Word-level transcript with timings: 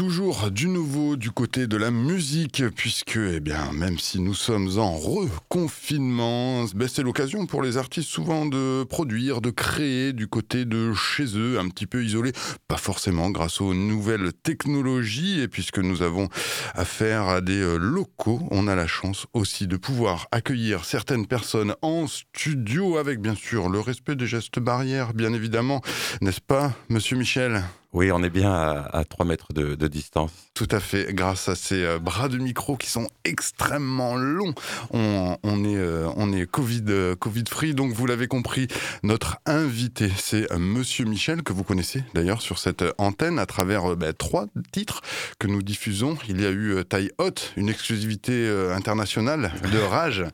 toujours 0.00 0.50
du 0.50 0.66
nouveau 0.66 1.16
du 1.16 1.30
côté 1.30 1.66
de 1.66 1.76
la 1.76 1.90
musique, 1.90 2.66
puisque, 2.74 3.18
eh 3.18 3.38
bien, 3.38 3.70
même 3.74 3.98
si 3.98 4.18
nous 4.18 4.32
sommes 4.32 4.78
en 4.78 4.96
reconfinement, 4.96 6.64
ben, 6.74 6.88
c'est 6.88 7.02
l'occasion 7.02 7.44
pour 7.44 7.60
les 7.60 7.76
artistes 7.76 8.08
souvent 8.08 8.46
de 8.46 8.82
produire, 8.84 9.42
de 9.42 9.50
créer 9.50 10.14
du 10.14 10.26
côté 10.26 10.64
de 10.64 10.94
chez 10.94 11.36
eux, 11.36 11.58
un 11.58 11.68
petit 11.68 11.84
peu 11.86 12.02
isolés, 12.02 12.32
pas 12.66 12.78
forcément 12.78 13.28
grâce 13.28 13.60
aux 13.60 13.74
nouvelles 13.74 14.32
technologies, 14.32 15.40
et 15.40 15.48
puisque 15.48 15.80
nous 15.80 16.00
avons 16.00 16.30
affaire 16.72 17.28
à 17.28 17.42
des 17.42 17.60
euh, 17.60 17.76
locaux, 17.76 18.40
on 18.50 18.68
a 18.68 18.74
la 18.74 18.86
chance 18.86 19.26
aussi 19.34 19.66
de 19.66 19.76
pouvoir 19.76 20.28
accueillir 20.32 20.86
certaines 20.86 21.26
personnes 21.26 21.74
en 21.82 22.06
studio, 22.06 22.96
avec 22.96 23.20
bien 23.20 23.34
sûr 23.34 23.68
le 23.68 23.80
respect 23.80 24.16
des 24.16 24.26
gestes 24.26 24.60
barrières, 24.60 25.12
bien 25.12 25.34
évidemment, 25.34 25.82
n'est-ce 26.22 26.40
pas, 26.40 26.72
monsieur 26.88 27.18
Michel? 27.18 27.62
Oui, 27.92 28.12
on 28.12 28.22
est 28.22 28.30
bien 28.30 28.52
à, 28.52 29.04
3 29.04 29.26
mètres 29.26 29.52
de, 29.52 29.74
distance. 29.88 30.30
Tout 30.54 30.68
à 30.70 30.78
fait, 30.78 31.12
grâce 31.12 31.48
à 31.48 31.56
ces 31.56 31.82
euh, 31.82 31.98
bras 31.98 32.28
de 32.28 32.38
micro 32.38 32.76
qui 32.76 32.88
sont 32.88 33.08
extrêmement 33.24 34.14
longs. 34.14 34.54
On, 34.92 35.34
est, 35.64 35.76
euh, 35.76 36.08
on 36.16 36.32
est 36.32 36.46
COVID, 36.46 36.84
euh, 36.88 37.16
Covid 37.16 37.44
free, 37.50 37.74
donc 37.74 37.92
vous 37.92 38.06
l'avez 38.06 38.28
compris, 38.28 38.68
notre 39.02 39.38
invité, 39.44 40.08
c'est 40.16 40.46
Monsieur 40.56 41.04
Michel, 41.04 41.42
que 41.42 41.52
vous 41.52 41.64
connaissez 41.64 42.04
d'ailleurs 42.14 42.42
sur 42.42 42.60
cette 42.60 42.84
antenne 42.98 43.40
à 43.40 43.46
travers 43.46 43.96
bah, 43.96 44.12
trois 44.12 44.46
titres 44.70 45.00
que 45.40 45.48
nous 45.48 45.62
diffusons. 45.62 46.16
Il 46.28 46.40
y 46.40 46.46
a 46.46 46.50
eu 46.50 46.84
Taille 46.88 47.10
Hot, 47.18 47.34
une 47.56 47.68
exclusivité 47.68 48.48
internationale 48.72 49.52
de 49.72 49.78
Rage. 49.90 50.24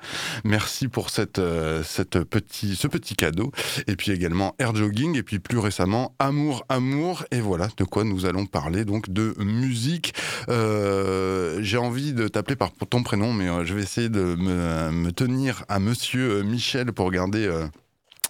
Merci 0.45 0.89
pour 0.89 1.09
cette, 1.09 1.41
cette 1.85 2.23
petit, 2.25 2.77
ce 2.77 2.87
petit 2.87 3.15
cadeau. 3.15 3.51
Et 3.87 3.97
puis 3.97 4.13
également 4.13 4.55
Air 4.59 4.75
Jogging, 4.75 5.17
et 5.17 5.23
puis 5.23 5.39
plus 5.39 5.59
récemment 5.59 6.15
Amour, 6.19 6.65
Amour. 6.69 7.25
Et 7.31 7.46
voilà 7.47 7.69
de 7.77 7.85
quoi 7.85 8.05
nous 8.05 8.27
allons 8.27 8.47
parler, 8.47 8.85
donc 8.85 9.09
de 9.09 9.35
musique. 9.39 10.15
Euh, 10.49 11.59
j'ai 11.63 11.79
envie 11.79 12.13
de 12.13 12.29
t'appeler 12.29 12.57
par 12.57 12.73
ton 12.73 13.03
prénom, 13.03 13.33
mais 13.33 13.49
euh, 13.49 13.65
je 13.65 13.75
vais 13.75 13.83
essayer 13.83 14.09
de 14.09 14.35
me, 14.37 15.11
tenir 15.13 15.65
à 15.69 15.79
Monsieur 15.79 16.43
Michel 16.43 16.93
pour 16.93 17.11
garder 17.11 17.47
euh, 17.47 17.67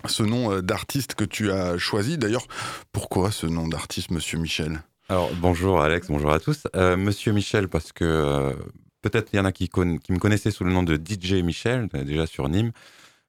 ce 0.07 0.23
nom 0.23 0.61
d'artiste 0.61 1.15
que 1.15 1.25
tu 1.25 1.51
as 1.51 1.79
choisi. 1.79 2.19
D'ailleurs, 2.19 2.47
pourquoi 2.93 3.31
ce 3.31 3.47
nom 3.47 3.67
d'artiste, 3.67 4.11
Monsieur 4.11 4.39
Michel? 4.39 4.83
Alors, 5.09 5.31
bonjour 5.41 5.81
Alex, 5.81 6.09
bonjour 6.09 6.33
à 6.33 6.39
tous. 6.39 6.67
Monsieur 6.75 7.33
Michel, 7.33 7.69
parce 7.69 7.93
que 7.93 8.55
peut-être 9.03 9.31
il 9.33 9.37
y 9.37 9.41
en 9.41 9.45
a 9.45 9.53
qui, 9.53 9.69
qui, 9.69 10.13
me 10.13 10.19
connaissaient 10.19 10.51
sous 10.51 10.65
le 10.65 10.73
nom 10.73 10.83
de 10.83 10.97
DJ 10.97 11.43
Michel, 11.43 11.89
déjà 12.05 12.27
sur 12.27 12.49
Nîmes. 12.49 12.73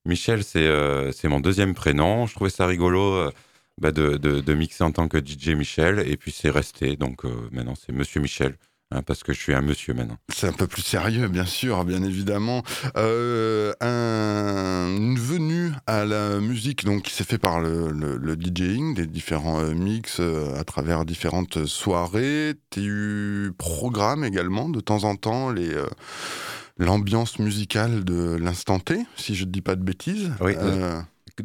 Michel, 0.06 0.44
c'est 0.44 1.28
mon 1.28 1.40
deuxième 1.40 1.74
prénom. 1.74 2.28
Je 2.28 2.34
trouvais 2.36 2.50
ça 2.50 2.66
rigolo 2.66 3.32
bah, 3.80 3.92
de, 3.92 4.18
de, 4.18 4.54
mixer 4.54 4.84
en 4.84 4.92
tant 4.92 5.08
que 5.08 5.18
DJ 5.18 5.50
Michel. 5.50 6.04
Et 6.08 6.18
puis 6.18 6.32
c'est 6.32 6.50
resté. 6.50 6.96
Donc 6.96 7.26
euh, 7.26 7.50
maintenant, 7.52 7.76
c'est 7.76 7.94
Monsieur 7.94 8.22
Michel. 8.22 8.56
Hein, 8.90 9.02
parce 9.02 9.22
que 9.22 9.34
je 9.34 9.40
suis 9.42 9.54
un 9.54 9.62
monsieur 9.62 9.94
maintenant. 9.94 10.16
C'est 10.34 10.48
un 10.48 10.54
peu 10.54 10.66
plus 10.66 10.82
sérieux, 10.82 11.28
bien 11.28 11.46
sûr, 11.46 11.84
bien 11.84 12.02
évidemment. 12.04 12.64
Euh, 12.96 13.74
un, 13.82 14.88
une 14.96 15.20
venue 15.20 15.74
à 15.88 16.06
la 16.06 16.40
musique 16.40 16.86
donc, 16.86 17.02
qui 17.02 17.14
s'est 17.14 17.26
fait 17.26 17.38
par 17.38 17.60
le, 17.60 17.92
le, 17.92 18.36
DJing, 18.36 18.94
des 18.94 19.06
différents 19.06 19.60
euh, 19.60 19.74
mix 19.74 20.22
à 20.22 20.64
travers 20.64 21.04
différentes 21.04 21.66
soirées. 21.66 22.54
Tu 22.70 23.52
programmes 23.58 24.24
également 24.24 24.70
de 24.70 24.80
temps 24.80 25.04
en 25.04 25.18
temps 25.18 25.52
les 25.52 25.76
l'ambiance 26.78 27.40
musicale 27.40 28.06
de 28.06 28.36
l'instant 28.36 28.80
T, 28.80 29.06
si 29.18 29.36
je 29.36 29.44
ne 29.44 29.50
dis 29.50 29.62
pas 29.62 29.76
de 29.76 29.84
bêtises. 29.84 30.32
Oui 30.40 30.54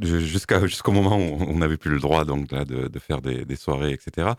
jusqu'à 0.01 0.67
jusqu'au 0.67 0.93
moment 0.93 1.17
où 1.17 1.39
on 1.49 1.59
n'avait 1.59 1.77
plus 1.77 1.91
le 1.91 2.01
droit 2.01 2.25
donc 2.25 2.51
là, 2.53 2.65
de, 2.65 2.99
faire 2.99 3.21
des, 3.21 3.57
soirées, 3.57 3.93
etc. 3.93 4.33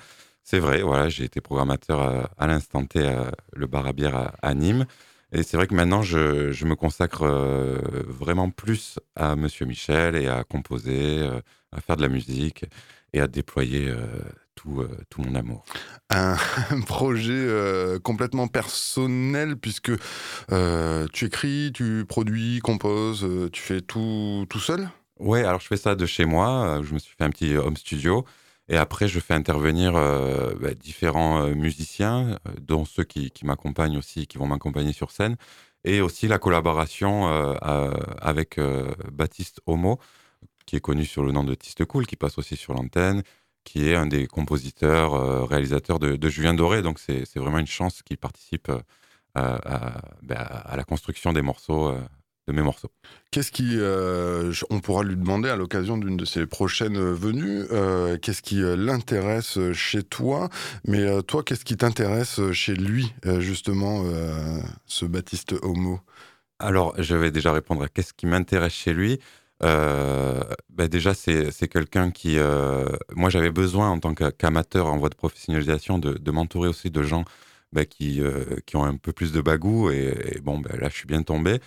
C'est 0.44 0.60
vrai, 0.60 0.82
voilà, 0.82 1.10
j'ai 1.10 1.24
été 1.24 1.42
programmateur 1.42 2.30
à, 2.38 2.48
l'instant 2.48 2.86
T 2.86 3.06
à 3.06 3.32
le 3.54 3.68
bar 3.68 3.88
à 3.88 3.94
bière 3.94 4.34
à, 4.42 4.54
Nîmes. 4.54 4.86
Et 5.32 5.42
c'est 5.42 5.58
vrai 5.58 5.66
que 5.66 5.74
maintenant, 5.74 6.04
je, 6.04 6.52
je 6.52 6.66
me 6.66 6.76
consacre 6.76 7.24
euh, 7.24 7.80
vraiment 8.08 8.52
plus 8.52 9.00
à 9.16 9.36
Monsieur 9.36 9.66
Michel 9.66 10.16
et 10.16 10.28
à 10.28 10.44
composer, 10.44 11.22
euh, 11.22 11.42
à 11.72 11.82
faire 11.82 11.98
de 11.98 12.04
la 12.04 12.08
musique 12.08 12.66
et 13.14 13.20
à 13.20 13.28
déployer 13.28 13.90
euh, 13.90 14.06
tout, 14.54 14.86
tout, 15.10 15.24
mon 15.24 15.34
amour. 15.34 15.66
Un, 16.12 16.36
projet 16.86 17.48
complètement 18.04 18.48
personnel 18.48 19.56
puisque 19.58 19.92
tu 21.14 21.26
écris, 21.26 21.72
tu 21.74 22.06
produis, 22.08 22.60
composes, 22.60 23.28
tu 23.52 23.62
fais 23.62 23.82
tout 23.82 24.46
tout 24.50 24.60
seul? 24.60 24.88
Ouais, 25.20 25.44
alors 25.44 25.60
je 25.60 25.68
fais 25.68 25.78
ça 25.78 25.96
de 25.96 26.06
chez 26.06 26.26
moi. 26.26 26.80
Euh, 26.80 26.84
je 26.84 26.94
me 26.94 27.00
suis 27.00 27.16
fait 27.16 27.24
un 27.24 27.30
petit 27.30 27.56
home 27.56 27.78
studio. 27.78 28.26
Et 28.70 28.78
après, 28.78 29.08
je 29.08 29.20
fais 29.20 29.34
intervenir 29.34 29.96
euh, 29.96 30.54
bah, 30.60 30.74
différents 30.74 31.44
euh, 31.44 31.54
musiciens, 31.54 32.40
dont 32.62 32.86
ceux 32.86 33.04
qui, 33.04 33.32
m'accompagnent 33.44 33.98
aussi, 33.98 34.26
qui 34.28 34.38
vont 34.38 34.48
m'accompagner 34.48 34.94
sur 34.94 35.12
scène. 35.12 35.36
Et 35.86 36.02
aussi 36.02 36.28
la 36.28 36.40
collaboration 36.40 37.28
avec 38.22 38.58
Baptiste 39.12 39.62
Homo, 39.66 40.00
qui 40.66 40.78
est 40.78 40.80
connu 40.80 41.06
sur 41.06 41.24
le 41.24 41.34
nom 41.34 41.44
de 41.44 41.54
Tiste 41.56 41.84
Cool, 41.86 42.08
qui 42.08 42.16
passe 42.16 42.38
aussi 42.38 42.56
sur 42.56 42.74
l'antenne, 42.74 43.22
qui 43.66 43.90
est 43.90 43.96
un 43.96 44.06
des 44.06 44.28
compositeurs, 44.28 45.46
réalisateurs 45.50 46.00
de, 46.00 46.30
Julien 46.30 46.54
Doré. 46.54 46.82
Donc 46.84 47.00
c'est 47.00 47.36
vraiment 47.36 47.60
une 47.60 47.68
chance 47.68 48.02
qu'il 48.02 48.18
participe 48.18 48.72
bah, 49.36 49.60
à, 49.66 50.78
la 50.78 50.84
construction 50.86 51.34
des 51.34 51.42
morceaux 51.42 51.94
de 52.48 52.54
mes 52.54 52.62
morceaux. 52.62 52.90
Qu'est-ce 53.32 53.52
qui, 53.52 53.78
euh, 53.78 54.54
on 54.70 54.80
pourra 54.80 55.04
lui 55.04 55.16
demander 55.16 55.50
à 55.50 55.56
l'occasion 55.56 55.98
d'une 55.98 56.18
de 56.18 56.26
ses 56.26 56.46
prochaines 56.46 57.00
venues, 57.00 57.64
euh, 57.72 58.18
qu'est-ce 58.18 58.42
qui 58.42 58.62
euh, 58.62 58.76
l'intéresse 58.76 59.58
chez 59.74 60.04
toi, 60.04 60.50
mais 60.86 61.06
toi, 61.24 61.44
qu'est-ce 61.44 61.66
qui 61.66 61.78
t'intéresse 61.78 62.40
chez 62.52 62.76
lui, 62.76 63.14
justement, 63.40 64.04
ce 64.86 65.06
Baptiste 65.06 65.56
Homo? 65.62 66.00
Alors, 66.60 66.94
je 67.02 67.16
vais 67.16 67.32
déjà 67.32 67.52
répondre 67.52 67.84
à 67.84 67.88
qu'est-ce 67.88 68.14
qui 68.14 68.26
m'intéresse 68.26 68.74
chez 68.74 68.94
lui. 68.94 69.20
Bah, 69.62 70.88
déjà, 70.90 71.14
c'est 71.14 71.68
quelqu'un 71.68 72.12
qui, 72.12 72.38
moi, 73.16 73.30
j'avais 73.30 73.52
besoin 73.52 73.90
en 73.90 74.00
tant 74.00 74.14
qu'amateur 74.14 74.88
en 74.88 74.98
voie 74.98 75.10
de 75.10 75.16
professionnalisation 75.16 75.98
de, 75.98 76.32
m'entourer 76.32 76.70
aussi 76.70 76.92
de 76.92 77.04
gens 77.04 77.26
bah, 77.72 77.86
qui, 77.86 78.22
qui 78.66 78.76
ont 78.76 78.84
un 78.84 78.98
peu 78.98 79.14
plus 79.14 79.32
de 79.32 79.42
bagou 79.42 79.90
et, 79.90 80.40
bon, 80.44 80.60
bah, 80.60 80.72
là, 80.80 80.90
je 80.90 80.96
suis 80.96 81.08
bien 81.08 81.24
tombé. 81.24 81.60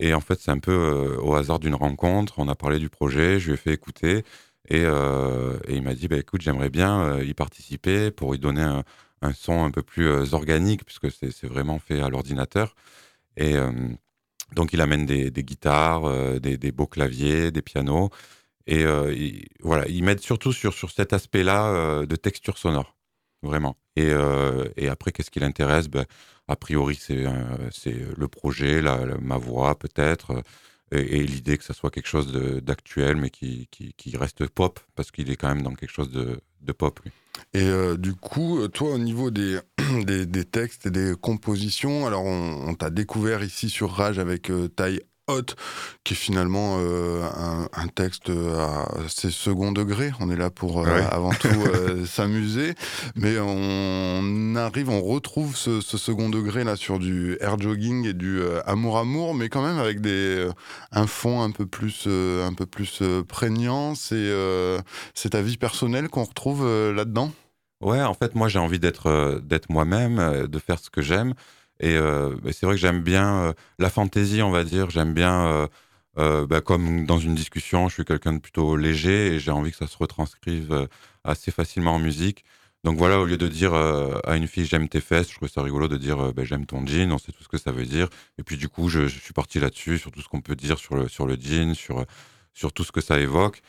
Et 0.00 0.14
en 0.14 0.20
fait, 0.20 0.40
c'est 0.40 0.50
un 0.50 0.58
peu 0.58 0.72
euh, 0.72 1.20
au 1.20 1.34
hasard 1.34 1.58
d'une 1.58 1.74
rencontre. 1.74 2.34
On 2.38 2.48
a 2.48 2.54
parlé 2.54 2.78
du 2.78 2.88
projet, 2.88 3.40
je 3.40 3.48
lui 3.48 3.54
ai 3.54 3.56
fait 3.56 3.72
écouter. 3.72 4.24
Et, 4.68 4.82
euh, 4.84 5.58
il 5.68 5.82
m'a 5.82 5.94
dit, 5.94 6.08
bah, 6.08 6.18
écoute, 6.18 6.40
j'aimerais 6.42 6.70
bien 6.70 7.00
euh, 7.00 7.24
y 7.24 7.34
participer 7.34 8.10
pour 8.10 8.32
lui 8.32 8.38
donner 8.38 8.62
un, 8.62 8.84
son 9.34 9.64
un 9.64 9.70
peu 9.70 9.82
plus 9.82 10.32
organique, 10.34 10.84
puisque 10.84 11.10
c'est 11.10 11.46
vraiment 11.46 11.78
fait 11.78 12.00
à 12.00 12.08
l'ordinateur. 12.08 12.76
Et 13.36 13.54
donc, 14.52 14.72
il 14.72 14.80
amène 14.80 15.06
des, 15.06 15.30
guitares, 15.30 16.40
des, 16.40 16.72
beaux 16.72 16.86
claviers, 16.86 17.50
des 17.50 17.62
pianos. 17.62 18.10
Et 18.66 18.84
voilà, 19.60 19.88
il 19.88 20.04
m'aide 20.04 20.20
surtout 20.20 20.52
sur, 20.52 20.72
sur 20.72 20.90
cet 20.92 21.12
aspect-là 21.12 22.06
de 22.06 22.16
texture 22.16 22.58
sonore, 22.58 22.96
vraiment. 23.42 23.76
Et, 23.98 24.12
et 24.76 24.88
après, 24.88 25.12
qu'est-ce 25.12 25.30
qui 25.30 25.40
l'intéresse? 25.40 25.88
Ben, 25.88 26.04
a 26.46 26.56
priori, 26.56 26.98
c'est 26.98 27.24
le 27.24 28.28
projet, 28.28 28.82
ma 29.20 29.38
voix 29.38 29.78
peut-être, 29.78 30.42
euh, 30.94 31.04
et, 31.06 31.22
l'idée 31.22 31.58
que 31.58 31.64
ça 31.64 31.74
soit 31.74 31.90
quelque 31.90 32.08
chose 32.08 32.32
d'actuel, 32.62 33.16
mais 33.16 33.30
qui, 33.30 33.68
reste 34.14 34.46
pop, 34.48 34.80
parce 34.94 35.10
qu'il 35.10 35.30
est 35.30 35.36
quand 35.36 35.48
même 35.48 35.62
dans 35.62 35.74
quelque 35.74 35.92
chose 35.92 36.10
de, 36.10 36.72
pop, 36.72 37.00
lui. 37.04 37.12
Et 37.54 37.68
euh, 37.68 37.96
du 37.96 38.14
coup, 38.14 38.66
toi, 38.68 38.94
au 38.94 38.98
niveau 38.98 39.30
des, 39.30 39.60
textes 40.50 40.86
et 40.86 40.90
des 40.90 41.14
compositions, 41.20 42.06
alors 42.06 42.24
on, 42.24 42.74
t'a 42.74 42.90
découvert 42.90 43.42
ici 43.44 43.68
sur 43.68 43.92
Rage 43.92 44.18
avec 44.18 44.50
euh, 44.50 44.68
Taille 44.68 45.00
qui 46.04 46.14
est 46.14 46.16
finalement 46.16 46.76
euh, 46.78 47.22
un, 47.72 47.88
texte 47.88 48.30
assez 49.04 49.30
second 49.30 49.72
degré. 49.72 50.10
On 50.20 50.30
est 50.30 50.36
là 50.36 50.50
pour 50.50 50.80
euh, 50.80 51.00
avant 51.10 51.30
tout 51.30 51.48
euh, 51.74 52.06
s'amuser, 52.06 52.74
mais 53.14 53.36
on 53.38 54.54
arrive, 54.56 54.88
on 54.88 55.02
retrouve 55.02 55.56
ce, 55.56 55.80
second 55.80 56.30
degré 56.30 56.64
là 56.64 56.76
sur 56.76 56.98
du 56.98 57.36
air 57.40 57.58
jogging 57.58 58.06
et 58.06 58.12
du 58.12 58.40
amour 58.64 58.98
amour, 58.98 59.34
mais 59.34 59.48
quand 59.48 59.62
même 59.62 59.78
avec 59.78 60.00
des 60.00 60.48
un 60.92 61.06
fond 61.06 61.42
un 61.42 61.50
peu 61.50 61.66
plus 61.66 62.06
un 62.06 62.54
peu 62.54 62.66
plus 62.66 63.02
prégnant. 63.26 63.94
C'est 63.94 64.32
c'est 65.14 65.30
ta 65.30 65.42
vie 65.42 65.56
personnelle 65.56 66.08
qu'on 66.08 66.24
retrouve 66.24 66.64
là-dedans? 66.94 67.32
Ouais, 67.80 68.02
en 68.02 68.14
fait, 68.14 68.34
moi 68.34 68.48
j'ai 68.48 68.58
envie 68.58 68.80
d'être 68.80 69.40
d'être 69.42 69.70
moi-même, 69.70 70.46
de 70.46 70.58
faire 70.58 70.78
ce 70.78 70.90
que 70.90 71.02
j'aime. 71.02 71.34
Et 71.80 71.96
euh, 71.96 72.36
c'est 72.52 72.66
vrai 72.66 72.74
que 72.74 72.80
j'aime 72.80 73.02
bien 73.02 73.42
euh, 73.42 73.52
la 73.78 73.90
fantaisie, 73.90 74.42
on 74.42 74.50
va 74.50 74.64
dire. 74.64 74.90
J'aime 74.90 75.14
bien, 75.14 75.68
euh, 76.18 76.46
bah, 76.46 76.60
comme 76.60 77.06
dans 77.06 77.18
une 77.18 77.34
discussion, 77.34 77.88
je 77.88 77.94
suis 77.94 78.04
quelqu'un 78.04 78.32
de 78.32 78.38
plutôt 78.38 78.76
léger 78.76 79.34
et 79.34 79.38
j'ai 79.40 79.50
envie 79.50 79.70
que 79.70 79.76
ça 79.76 79.86
se 79.86 79.96
retranscrive 79.96 80.88
assez 81.24 81.50
facilement 81.50 81.94
en 81.94 81.98
musique. 81.98 82.44
Donc 82.84 82.96
voilà, 82.96 83.20
au 83.20 83.24
lieu 83.24 83.36
de 83.36 83.48
dire 83.48 83.74
à 83.74 84.36
une 84.36 84.46
fille 84.46 84.64
j'aime 84.64 84.88
tes 84.88 85.00
fesses, 85.00 85.30
je 85.30 85.36
trouve 85.36 85.48
ça 85.48 85.62
rigolo 85.62 85.88
de 85.88 85.96
dire 85.96 86.32
bah, 86.32 86.44
j'aime 86.44 86.64
ton 86.64 86.86
jean, 86.86 87.12
on 87.12 87.18
sait 87.18 87.32
tout 87.32 87.42
ce 87.42 87.48
que 87.48 87.58
ça 87.58 87.72
veut 87.72 87.86
dire. 87.86 88.08
Et 88.38 88.42
puis 88.42 88.56
du 88.56 88.68
coup, 88.68 88.88
je, 88.88 89.06
suis 89.06 89.32
parti 89.32 89.60
là-dessus, 89.60 89.98
sur 89.98 90.10
tout 90.12 90.20
ce 90.22 90.28
qu'on 90.28 90.40
peut 90.40 90.56
dire 90.56 90.78
sur 90.78 90.94
le, 90.96 91.08
jean, 91.40 91.74
sur, 91.74 92.04
sur 92.54 92.72
tout 92.72 92.84
ce 92.84 92.92
que 92.92 93.00
ça 93.00 93.20
évoque. 93.20 93.62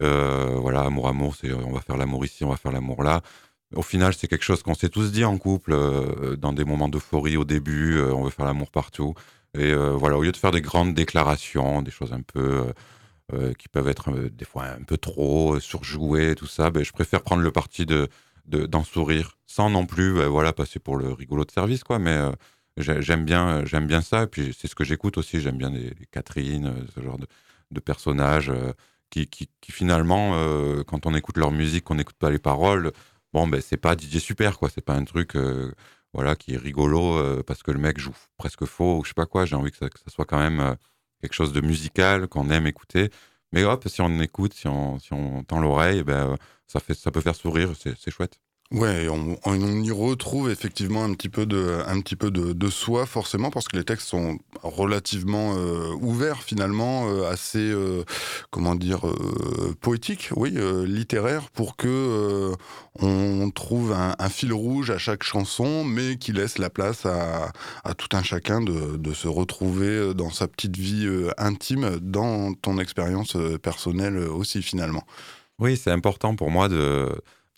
voilà, 0.00 0.80
amour, 0.80 1.08
amour, 1.08 1.36
c'est 1.36 1.52
on 1.52 1.72
va 1.72 1.80
faire 1.80 1.96
l'amour 1.96 2.24
ici, 2.24 2.44
on 2.44 2.50
va 2.50 2.56
faire 2.56 2.72
l'amour 2.72 3.02
là. 3.02 3.22
Au 3.76 3.82
final, 3.82 4.14
c'est 4.14 4.28
quelque 4.28 4.44
chose 4.44 4.62
qu'on 4.62 4.74
s'est 4.74 4.88
tous 4.88 5.12
dit 5.12 5.24
en 5.24 5.38
couple, 5.38 5.72
euh, 5.72 6.36
dans 6.36 6.52
des 6.52 6.64
moments 6.64 6.88
d'euphorie 6.88 7.36
au 7.36 7.44
début, 7.44 7.96
euh, 7.96 8.14
on 8.14 8.24
veut 8.24 8.30
faire 8.30 8.46
l'amour 8.46 8.70
partout. 8.70 9.14
Et 9.56 9.72
euh, 9.72 9.90
voilà, 9.90 10.18
au 10.18 10.22
lieu 10.22 10.32
de 10.32 10.36
faire 10.36 10.50
des 10.50 10.60
grandes 10.60 10.94
déclarations, 10.94 11.82
des 11.82 11.90
choses 11.90 12.12
un 12.12 12.22
peu 12.22 12.72
qui 13.58 13.68
peuvent 13.68 13.88
être 13.88 14.12
des 14.28 14.44
fois 14.44 14.66
un 14.66 14.82
peu 14.82 14.98
trop 14.98 15.58
surjouées, 15.58 16.34
tout 16.34 16.46
ça, 16.46 16.70
ben, 16.70 16.84
je 16.84 16.92
préfère 16.92 17.22
prendre 17.22 17.42
le 17.42 17.50
parti 17.50 17.86
de 17.86 18.08
d'en 18.46 18.84
sourire, 18.84 19.38
sans 19.46 19.70
non 19.70 19.86
plus, 19.86 20.14
ben, 20.14 20.28
voilà, 20.28 20.52
passer 20.52 20.78
pour 20.78 20.96
le 20.96 21.10
rigolo 21.12 21.44
de 21.46 21.50
service, 21.50 21.82
quoi. 21.82 21.98
Mais 21.98 22.18
j'aime 22.76 23.24
bien, 23.24 23.64
j'aime 23.64 23.86
bien 23.86 24.02
ça. 24.02 24.24
Et 24.24 24.26
puis 24.26 24.54
c'est 24.56 24.68
ce 24.68 24.74
que 24.74 24.84
j'écoute 24.84 25.16
aussi. 25.16 25.40
J'aime 25.40 25.56
bien 25.56 25.70
les, 25.70 25.94
Catherine, 26.12 26.74
ce 26.94 27.00
genre 27.00 27.18
de, 27.18 27.80
personnages 27.80 28.52
qui, 29.10 29.28
finalement, 29.70 30.32
quand 30.86 31.06
on 31.06 31.14
écoute 31.14 31.38
leur 31.38 31.50
musique, 31.50 31.84
qu'on 31.84 31.94
n'écoute 31.94 32.16
pas 32.18 32.30
les 32.30 32.38
paroles 32.38 32.92
bon, 33.34 33.48
ben, 33.48 33.60
c'est 33.60 33.76
pas 33.76 33.96
DJ 33.96 34.18
Super, 34.18 34.58
quoi. 34.58 34.70
C'est 34.70 34.84
pas 34.84 34.94
un 34.94 35.04
truc 35.04 35.36
euh, 35.36 35.72
voilà, 36.14 36.36
qui 36.36 36.54
est 36.54 36.56
rigolo 36.56 37.18
euh, 37.18 37.42
parce 37.46 37.62
que 37.62 37.72
le 37.72 37.78
mec 37.78 37.98
joue 37.98 38.14
presque 38.38 38.64
faux 38.64 38.98
ou 39.00 39.04
je 39.04 39.08
sais 39.10 39.14
pas 39.14 39.26
quoi. 39.26 39.44
J'ai 39.44 39.56
envie 39.56 39.72
que 39.72 39.78
ça, 39.78 39.88
soit 40.08 40.24
quand 40.24 40.38
même 40.38 40.60
euh, 40.60 40.74
quelque 41.20 41.34
chose 41.34 41.52
de 41.52 41.60
musical, 41.60 42.28
qu'on 42.28 42.48
aime 42.50 42.66
écouter. 42.66 43.10
Mais 43.52 43.64
hop, 43.64 43.86
si 43.88 44.00
on 44.00 44.20
écoute, 44.20 44.54
si 44.54 44.68
on, 44.68 44.98
tend 45.46 45.60
l'oreille, 45.60 46.02
ben, 46.04 46.36
ça 46.66 46.80
peut 46.80 47.20
faire 47.20 47.36
sourire, 47.36 47.72
c'est 47.76 48.10
chouette. 48.10 48.38
Ouais, 48.74 49.06
on, 49.08 49.82
y 49.84 49.92
retrouve 49.92 50.50
effectivement 50.50 51.04
un 51.04 51.14
petit 51.14 51.28
peu 51.28 51.46
de, 51.46 51.78
un 51.86 52.00
petit 52.00 52.16
peu 52.16 52.32
de, 52.32 52.52
de 52.52 52.68
soi 52.68 53.06
forcément 53.06 53.50
parce 53.50 53.68
que 53.68 53.76
les 53.76 53.84
textes 53.84 54.08
sont 54.08 54.36
relativement 54.64 55.54
euh, 55.56 55.92
ouverts 56.00 56.42
finalement, 56.42 57.08
euh, 57.08 57.30
assez 57.30 57.60
euh, 57.60 58.02
comment 58.50 58.74
dire 58.74 59.02
poétiques, 59.80 60.30
oui, 60.34 60.58
littéraires 60.86 61.50
pour 61.50 61.76
que 61.76 62.52
on 63.00 63.48
trouve 63.50 63.92
un, 63.92 64.16
un, 64.18 64.28
fil 64.28 64.52
rouge 64.52 64.90
à 64.90 64.98
chaque 64.98 65.22
chanson, 65.22 65.84
mais 65.84 66.16
qui 66.16 66.32
laisse 66.32 66.58
la 66.58 66.68
place 66.68 67.06
à, 67.06 67.52
à 67.84 67.94
tout 67.94 68.16
un 68.16 68.24
chacun 68.24 68.60
de, 68.60 68.96
de, 68.96 69.14
se 69.14 69.28
retrouver 69.28 70.14
dans 70.14 70.30
sa 70.30 70.48
petite 70.48 70.76
vie 70.76 71.08
intime, 71.38 72.00
dans 72.00 72.54
ton 72.54 72.80
expérience 72.80 73.36
personnelle 73.62 74.18
aussi 74.18 74.62
finalement. 74.62 75.04
Oui, 75.60 75.76
c'est 75.76 75.92
important 75.92 76.34
pour 76.34 76.50
moi 76.50 76.68
de 76.68 77.08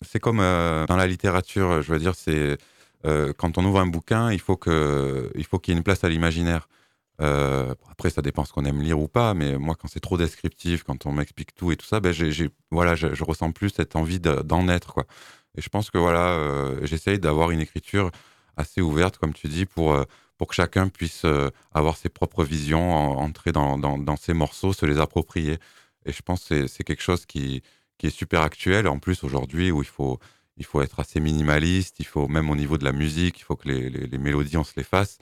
c'est 0.05 0.19
comme 0.19 0.39
euh, 0.39 0.85
dans 0.85 0.95
la 0.95 1.07
littérature, 1.07 1.81
je 1.81 1.91
veux 1.91 1.99
dire, 1.99 2.15
c'est 2.15 2.57
euh, 3.05 3.33
quand 3.37 3.57
on 3.57 3.65
ouvre 3.65 3.79
un 3.79 3.87
bouquin, 3.87 4.31
il 4.31 4.39
faut 4.39 4.57
qu'il 4.57 4.73
y 5.35 5.71
ait 5.71 5.77
une 5.77 5.83
place 5.83 6.03
à 6.03 6.09
l'imaginaire. 6.09 6.67
Euh, 7.19 7.73
après, 7.91 8.11
ça 8.11 8.21
dépend 8.21 8.45
ce 8.45 8.53
qu'on 8.53 8.65
aime 8.65 8.81
lire 8.81 8.99
ou 8.99 9.07
pas, 9.07 9.33
mais 9.33 9.57
moi, 9.57 9.75
quand 9.75 9.87
c'est 9.87 9.99
trop 9.99 10.17
descriptif, 10.17 10.83
quand 10.83 11.05
on 11.07 11.11
m'explique 11.11 11.55
tout 11.55 11.71
et 11.71 11.77
tout 11.77 11.85
ça, 11.85 11.99
ben, 11.99 12.13
voilà, 12.71 12.95
je, 12.95 13.23
ressens 13.23 13.51
plus 13.51 13.69
cette 13.69 13.95
envie 13.95 14.19
d'en 14.19 14.67
être, 14.69 14.93
quoi. 14.93 15.05
Et 15.57 15.61
je 15.61 15.69
pense 15.69 15.89
que 15.89 15.97
voilà, 15.97 16.37
j'essaye 16.83 17.17
d'avoir 17.19 17.49
une 17.49 17.61
écriture 17.61 18.11
assez 18.57 18.81
ouverte, 18.81 19.17
comme 19.17 19.33
tu 19.33 19.47
dis, 19.47 19.65
pour 19.65 19.97
pour 20.37 20.47
que 20.47 20.53
chacun 20.53 20.87
puisse 20.89 21.25
avoir 21.73 21.97
ses 21.97 22.09
propres 22.09 22.43
visions, 22.43 22.91
entrer 22.93 23.51
dans, 23.51 23.79
dans, 23.79 23.97
dans, 23.97 24.17
ces 24.17 24.33
morceaux, 24.33 24.71
se 24.71 24.85
les 24.85 24.99
approprier. 24.99 25.57
Et 26.05 26.11
je 26.11 26.21
pense 26.21 26.45
que 26.49 26.67
c'est 26.67 26.83
quelque 26.83 27.01
chose 27.01 27.25
qui, 27.25 27.63
qui 27.97 28.07
est 28.07 28.11
super 28.11 28.41
actuel. 28.41 28.87
En 28.87 28.99
plus, 28.99 29.23
aujourd'hui, 29.23 29.71
où 29.71 29.81
il 29.81 29.87
faut, 29.87 30.19
il 30.57 30.65
faut 30.65 30.81
être 30.81 30.99
assez 30.99 31.19
minimaliste, 31.19 31.99
il 31.99 32.05
faut, 32.05 32.27
même 32.27 32.49
au 32.49 32.55
niveau 32.55 32.77
de 32.77 32.83
la 32.83 32.91
musique, 32.91 33.39
il 33.39 33.43
faut 33.43 33.55
que 33.55 33.67
les, 33.67 33.89
les, 33.89 34.17
mélodies, 34.17 34.57
on 34.57 34.63
se 34.63 34.73
les 34.77 34.83
fasse. 34.83 35.17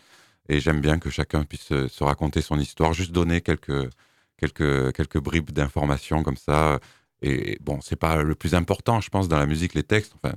Et 0.50 0.60
j'aime 0.60 0.82
bien 0.82 1.00
que 1.00 1.10
chacun 1.10 1.44
puisse 1.44 1.68
se, 1.88 2.04
raconter 2.04 2.42
son 2.42 2.60
histoire, 2.60 2.94
juste 2.94 3.12
donner 3.12 3.42
quelques, 3.42 3.90
quelques, 4.38 4.94
quelques 4.94 5.20
bribes 5.20 5.52
d'informations 5.52 6.24
comme 6.24 6.38
ça. 6.38 6.80
Et 7.22 7.58
bon, 7.62 7.80
c'est 7.82 7.96
pas 7.96 8.22
le 8.22 8.36
plus 8.36 8.54
important, 8.56 9.02
je 9.02 9.10
pense, 9.10 9.28
dans 9.28 9.40
la 9.40 9.46
musique, 9.48 9.74
les 9.74 9.84
textes, 9.84 10.14
enfin, 10.16 10.36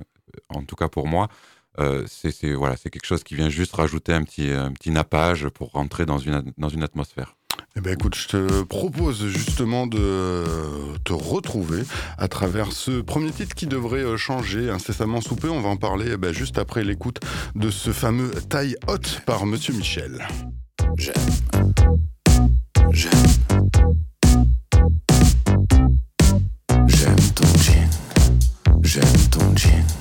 en 0.49 0.63
tout 0.63 0.75
cas 0.75 0.89
pour 0.89 1.07
moi. 1.07 1.29
Euh, 1.79 2.05
c'est 2.07 2.53
voilà, 2.53 2.75
quelque 2.75 3.05
chose 3.05 3.23
qui 3.23 3.35
vient 3.35 3.49
juste 3.49 3.73
rajouter 3.73 4.13
un 4.13 4.23
petit, 4.23 4.49
un 4.49 4.71
petit 4.71 4.91
nappage 4.91 5.47
pour 5.49 5.71
rentrer 5.71 6.05
dans 6.05 6.17
une, 6.17 6.51
dans 6.57 6.69
une 6.69 6.83
atmosphère. 6.83 7.38
Eh 7.79 7.81
ben 7.81 7.95
je 8.13 8.27
te 8.27 8.63
propose 8.63 9.27
justement 9.27 9.87
de 9.87 10.43
te 11.05 11.13
retrouver 11.13 11.83
à 12.17 12.27
travers 12.27 12.73
ce 12.73 12.99
premier 12.99 13.31
titre 13.31 13.55
qui 13.55 13.67
devrait 13.67 14.03
euh, 14.03 14.17
changer 14.17 14.69
incessamment 14.69 15.21
sous. 15.21 15.37
On 15.45 15.61
va 15.61 15.69
en 15.69 15.77
parler 15.77 16.07
eh 16.11 16.17
ben, 16.17 16.33
juste 16.33 16.57
après 16.57 16.83
l'écoute 16.83 17.21
de 17.55 17.69
ce 17.69 17.91
fameux 17.91 18.31
taille 18.49 18.75
haute 18.89 19.21
par 19.25 19.45
Monsieur 19.45 19.73
Michel. 19.73 20.27
J'aime. 20.97 21.13
J'aime. 22.91 23.13
J'aime 26.85 27.15
ton 27.33 27.59
jean. 27.59 27.89
J'aime 28.83 29.29
ton 29.31 29.55
jean. 29.55 29.98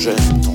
Ton 0.00 0.49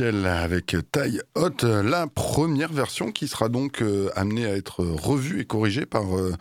Michel 0.00 0.26
avec 0.26 0.76
taille 0.92 1.20
haute, 1.34 1.64
la 1.64 2.06
première 2.06 2.72
version 2.72 3.10
qui 3.10 3.26
sera 3.26 3.48
donc 3.48 3.82
euh, 3.82 4.10
amenée 4.14 4.46
à 4.46 4.54
être 4.54 4.84
revue 4.84 5.40
et 5.40 5.44
corrigée 5.44 5.86
par 5.86 6.16
euh, 6.16 6.36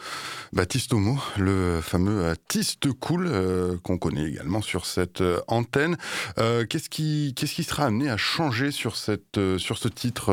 Baptiste 0.54 0.94
Homo, 0.94 1.18
le 1.38 1.82
fameux 1.82 2.28
artiste 2.28 2.92
cool 2.94 3.26
euh, 3.28 3.76
qu'on 3.82 3.98
connaît 3.98 4.26
également 4.26 4.62
sur 4.62 4.86
cette 4.86 5.24
antenne. 5.48 5.98
qu'est-ce 6.36 6.88
qui, 6.90 7.34
qu'est-ce 7.36 7.56
qui 7.56 7.64
sera 7.64 7.86
amené 7.86 8.12
à 8.12 8.18
changer 8.18 8.70
sur 8.70 8.96
cette, 8.96 9.40
sur 9.58 9.80
ce 9.80 9.88
titre, 9.88 10.32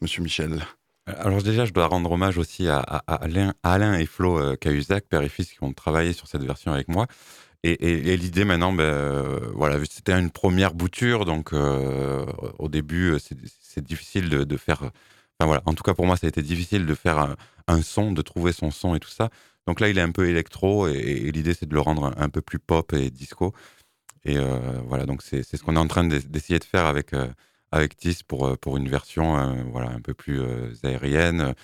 Monsieur 0.00 0.20
Michel? 0.20 0.64
Alors 1.06 1.40
déjà, 1.40 1.66
je 1.66 1.72
dois 1.72 1.86
rendre 1.86 2.10
hommage 2.10 2.36
aussi 2.36 2.66
à, 2.66 2.80
Alain, 2.80 3.54
Alain, 3.62 3.96
et 3.96 4.06
Flo 4.06 4.56
Cahuzac, 4.56 5.04
père 5.04 5.22
et 5.22 5.28
fils, 5.28 5.52
qui 5.52 5.62
ont 5.62 5.72
travaillé 5.72 6.12
sur 6.14 6.26
cette 6.26 6.42
version 6.42 6.72
avec 6.72 6.88
moi. 6.88 7.06
Et, 7.66 8.16
l'idée 8.18 8.44
maintenant, 8.44 8.74
ben, 8.74 8.82
euh, 8.82 9.50
voilà, 9.54 9.82
c'était 9.90 10.12
une 10.12 10.30
première 10.30 10.74
bouture, 10.74 11.24
donc 11.24 11.54
euh, 11.54 12.26
au 12.58 12.68
début, 12.68 13.12
euh, 13.12 13.18
c'est 13.18 13.82
difficile 13.82 14.28
de, 14.28 14.56
faire. 14.58 14.82
Enfin 14.82 15.46
voilà, 15.46 15.62
en 15.64 15.72
tout 15.72 15.82
cas 15.82 15.94
pour 15.94 16.04
moi, 16.04 16.18
ça 16.18 16.26
a 16.26 16.28
été 16.28 16.42
difficile 16.42 16.84
de 16.84 16.94
faire 16.94 17.36
un, 17.66 17.80
son, 17.80 18.12
de 18.12 18.20
trouver 18.20 18.52
son 18.52 18.70
son 18.70 18.94
et 18.94 19.00
tout 19.00 19.08
ça. 19.08 19.30
Donc 19.66 19.80
là, 19.80 19.88
il 19.88 19.96
est 19.96 20.02
un 20.02 20.12
peu 20.12 20.28
électro, 20.28 20.88
et, 20.88 21.30
l'idée 21.32 21.54
c'est 21.54 21.66
de 21.66 21.72
le 21.74 21.80
rendre 21.80 22.12
un, 22.18 22.28
peu 22.28 22.42
plus 22.42 22.58
pop 22.58 22.92
et 22.92 23.10
disco. 23.10 23.54
Et 24.24 24.36
voilà, 24.86 25.06
donc 25.06 25.22
c'est 25.22 25.42
ce 25.42 25.62
qu'on 25.62 25.76
est 25.76 25.78
en 25.78 25.88
train 25.88 26.04
d'essayer 26.04 26.58
de 26.58 26.64
faire 26.64 26.86
avec 26.86 27.12
avec 27.72 27.96
Tis 27.96 28.18
pour 28.26 28.58
pour 28.58 28.76
une 28.76 28.88
version 28.88 29.64
voilà 29.72 29.90
un 29.90 30.00
peu 30.00 30.14
plus 30.14 30.42
aérienne. 30.82 31.54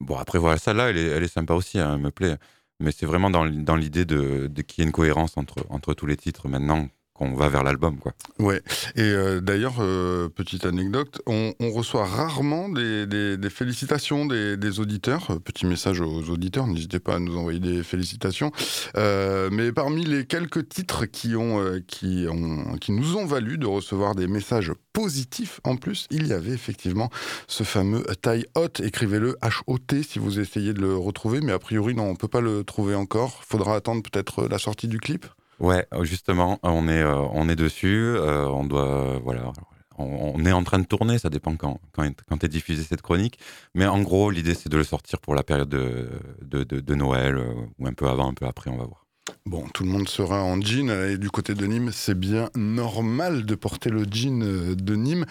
Bon 0.00 0.16
après 0.16 0.38
voilà, 0.38 0.58
ça 0.58 0.72
là, 0.72 0.90
elle 0.90 0.98
est, 0.98 1.06
elle 1.06 1.24
est 1.24 1.28
sympa 1.28 1.54
aussi, 1.54 1.78
hein, 1.80 1.94
elle 1.96 2.00
me 2.02 2.10
plaît 2.12 2.36
mais 2.82 2.92
c'est 2.92 3.06
vraiment 3.06 3.30
dans, 3.30 3.44
l'idée 3.76 4.04
de, 4.04 4.50
qu'il 4.66 4.82
y 4.82 4.84
ait 4.84 4.88
une 4.88 4.92
cohérence 4.92 5.36
entre 5.36 5.94
tous 5.94 6.06
les 6.06 6.16
titres 6.16 6.48
maintenant 6.48 6.88
qu'on 7.22 7.34
va 7.34 7.48
vers 7.48 7.62
l'album. 7.62 7.98
quoi. 7.98 8.12
Ouais. 8.38 8.60
Et 8.96 9.02
euh, 9.02 9.40
d'ailleurs, 9.40 9.76
euh, 9.78 10.28
petite 10.28 10.66
anecdote, 10.66 11.20
on, 11.26 11.52
reçoit 11.72 12.04
rarement 12.04 12.68
des, 12.68 13.38
félicitations 13.48 14.26
des, 14.26 14.80
auditeurs. 14.80 15.38
Petit 15.44 15.66
message 15.66 16.00
aux 16.00 16.30
auditeurs, 16.30 16.66
n'hésitez 16.66 16.98
pas 16.98 17.14
à 17.16 17.18
nous 17.18 17.36
envoyer 17.36 17.60
des 17.60 17.82
félicitations. 17.82 18.50
Euh, 18.96 19.48
mais 19.52 19.72
parmi 19.72 20.04
les 20.04 20.26
quelques 20.26 20.68
titres 20.68 21.06
qui, 21.06 21.36
ont, 21.36 21.80
qui, 21.86 22.26
ont, 22.28 22.76
qui 22.78 22.92
nous 22.92 23.16
ont 23.16 23.24
valu 23.24 23.58
de 23.58 23.66
recevoir 23.66 24.14
des 24.14 24.26
messages 24.26 24.72
positifs 24.92 25.60
en 25.64 25.76
plus, 25.76 26.06
il 26.10 26.26
y 26.26 26.32
avait 26.32 26.52
effectivement 26.52 27.10
ce 27.46 27.62
fameux 27.62 28.02
taille 28.20 28.46
hot. 28.54 28.82
Écrivez-le 28.82 29.36
H-O-T 29.42 30.02
si 30.02 30.18
vous 30.18 30.40
essayez 30.40 30.74
de 30.74 30.80
le 30.80 30.96
retrouver, 30.96 31.40
mais 31.40 31.52
a 31.52 31.58
priori, 31.58 31.94
non, 31.94 32.10
on 32.10 32.16
peut 32.16 32.28
pas 32.28 32.40
le 32.40 32.64
trouver 32.64 32.94
encore. 32.94 33.42
Faudra 33.46 33.76
attendre 33.76 34.02
peut-être 34.02 34.46
la 34.48 34.58
sortie 34.58 34.88
du 34.88 34.98
clip. 34.98 35.26
Ouais, 35.62 35.86
justement, 36.00 36.58
on 36.64 36.88
est, 36.88 37.02
euh, 37.02 37.14
on 37.14 37.48
est 37.48 37.54
dessus. 37.54 38.16
Euh, 38.16 38.46
on 38.48 38.64
doit, 38.64 39.20
voilà, 39.22 39.52
on, 39.96 40.44
est 40.44 40.50
en 40.50 40.64
train 40.64 40.80
de 40.80 40.86
tourner. 40.86 41.18
Ça 41.18 41.30
dépend 41.30 41.54
quand, 41.54 41.80
quand, 41.92 42.04
quand 42.28 42.42
est 42.42 42.48
diffusée 42.48 42.82
cette 42.82 43.00
chronique. 43.00 43.38
Mais 43.76 43.86
en 43.86 44.00
gros, 44.00 44.30
l'idée, 44.30 44.54
c'est 44.54 44.68
de 44.68 44.76
le 44.76 44.82
sortir 44.82 45.20
pour 45.20 45.36
la 45.36 45.44
période 45.44 45.68
de, 45.68 46.08
de, 46.42 46.64
de, 46.64 46.94
Noël, 46.96 47.36
euh, 47.36 47.54
ou 47.78 47.86
un 47.86 47.92
peu 47.92 48.08
avant, 48.08 48.28
un 48.28 48.34
peu 48.34 48.44
après, 48.44 48.70
on 48.70 48.76
va 48.76 48.84
voir. 48.86 49.06
Bon, 49.46 49.64
tout 49.72 49.84
le 49.84 49.90
monde 49.90 50.08
sera 50.08 50.42
en 50.42 50.60
jean. 50.60 50.90
Et 50.90 51.16
du 51.16 51.30
côté 51.30 51.54
de 51.54 51.64
Nîmes, 51.64 51.90
c'est 51.92 52.18
bien 52.18 52.50
normal 52.56 53.46
de 53.46 53.54
porter 53.54 53.90
le 53.90 54.02
jean 54.10 54.40
de 54.74 54.96
Nîmes. 54.96 55.26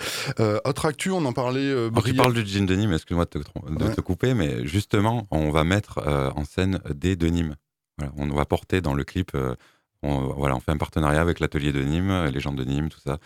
autre 0.63 0.85
actu, 0.85 1.11
on 1.11 1.25
en 1.25 1.33
parlait. 1.33 1.59
Euh, 1.59 1.89
tu 2.05 2.13
parles 2.13 2.33
du 2.33 2.45
jean 2.45 2.65
de 2.65 2.75
Nîmes, 2.75 2.93
excuse-moi 2.93 3.25
de, 3.25 3.43
te, 3.43 3.95
te, 3.95 4.01
couper, 4.01 4.33
mais 4.33 4.65
justement, 4.65 5.27
on 5.29 5.51
va 5.51 5.65
mettre 5.65 5.99
en 6.07 6.45
scène 6.45 6.79
des 6.95 7.17
de 7.17 7.27
Nîmes. 7.27 7.55
Voilà, 7.97 8.13
on 8.15 8.27
va 8.33 8.45
porter 8.45 8.79
dans 8.79 8.93
le 8.93 9.03
clip 9.03 9.35
on, 10.03 10.33
voilà, 10.33 10.55
on 10.55 10.59
fait 10.59 10.71
un 10.71 10.77
partenariat 10.77 11.21
avec 11.21 11.39
l'atelier 11.39 11.71
de 11.71 11.81
Nîmes, 11.83 12.25
les 12.25 12.39
gens 12.39 12.53
de 12.53 12.63
Nîmes, 12.63 12.89
tout 12.89 12.99
ça. 12.99 13.19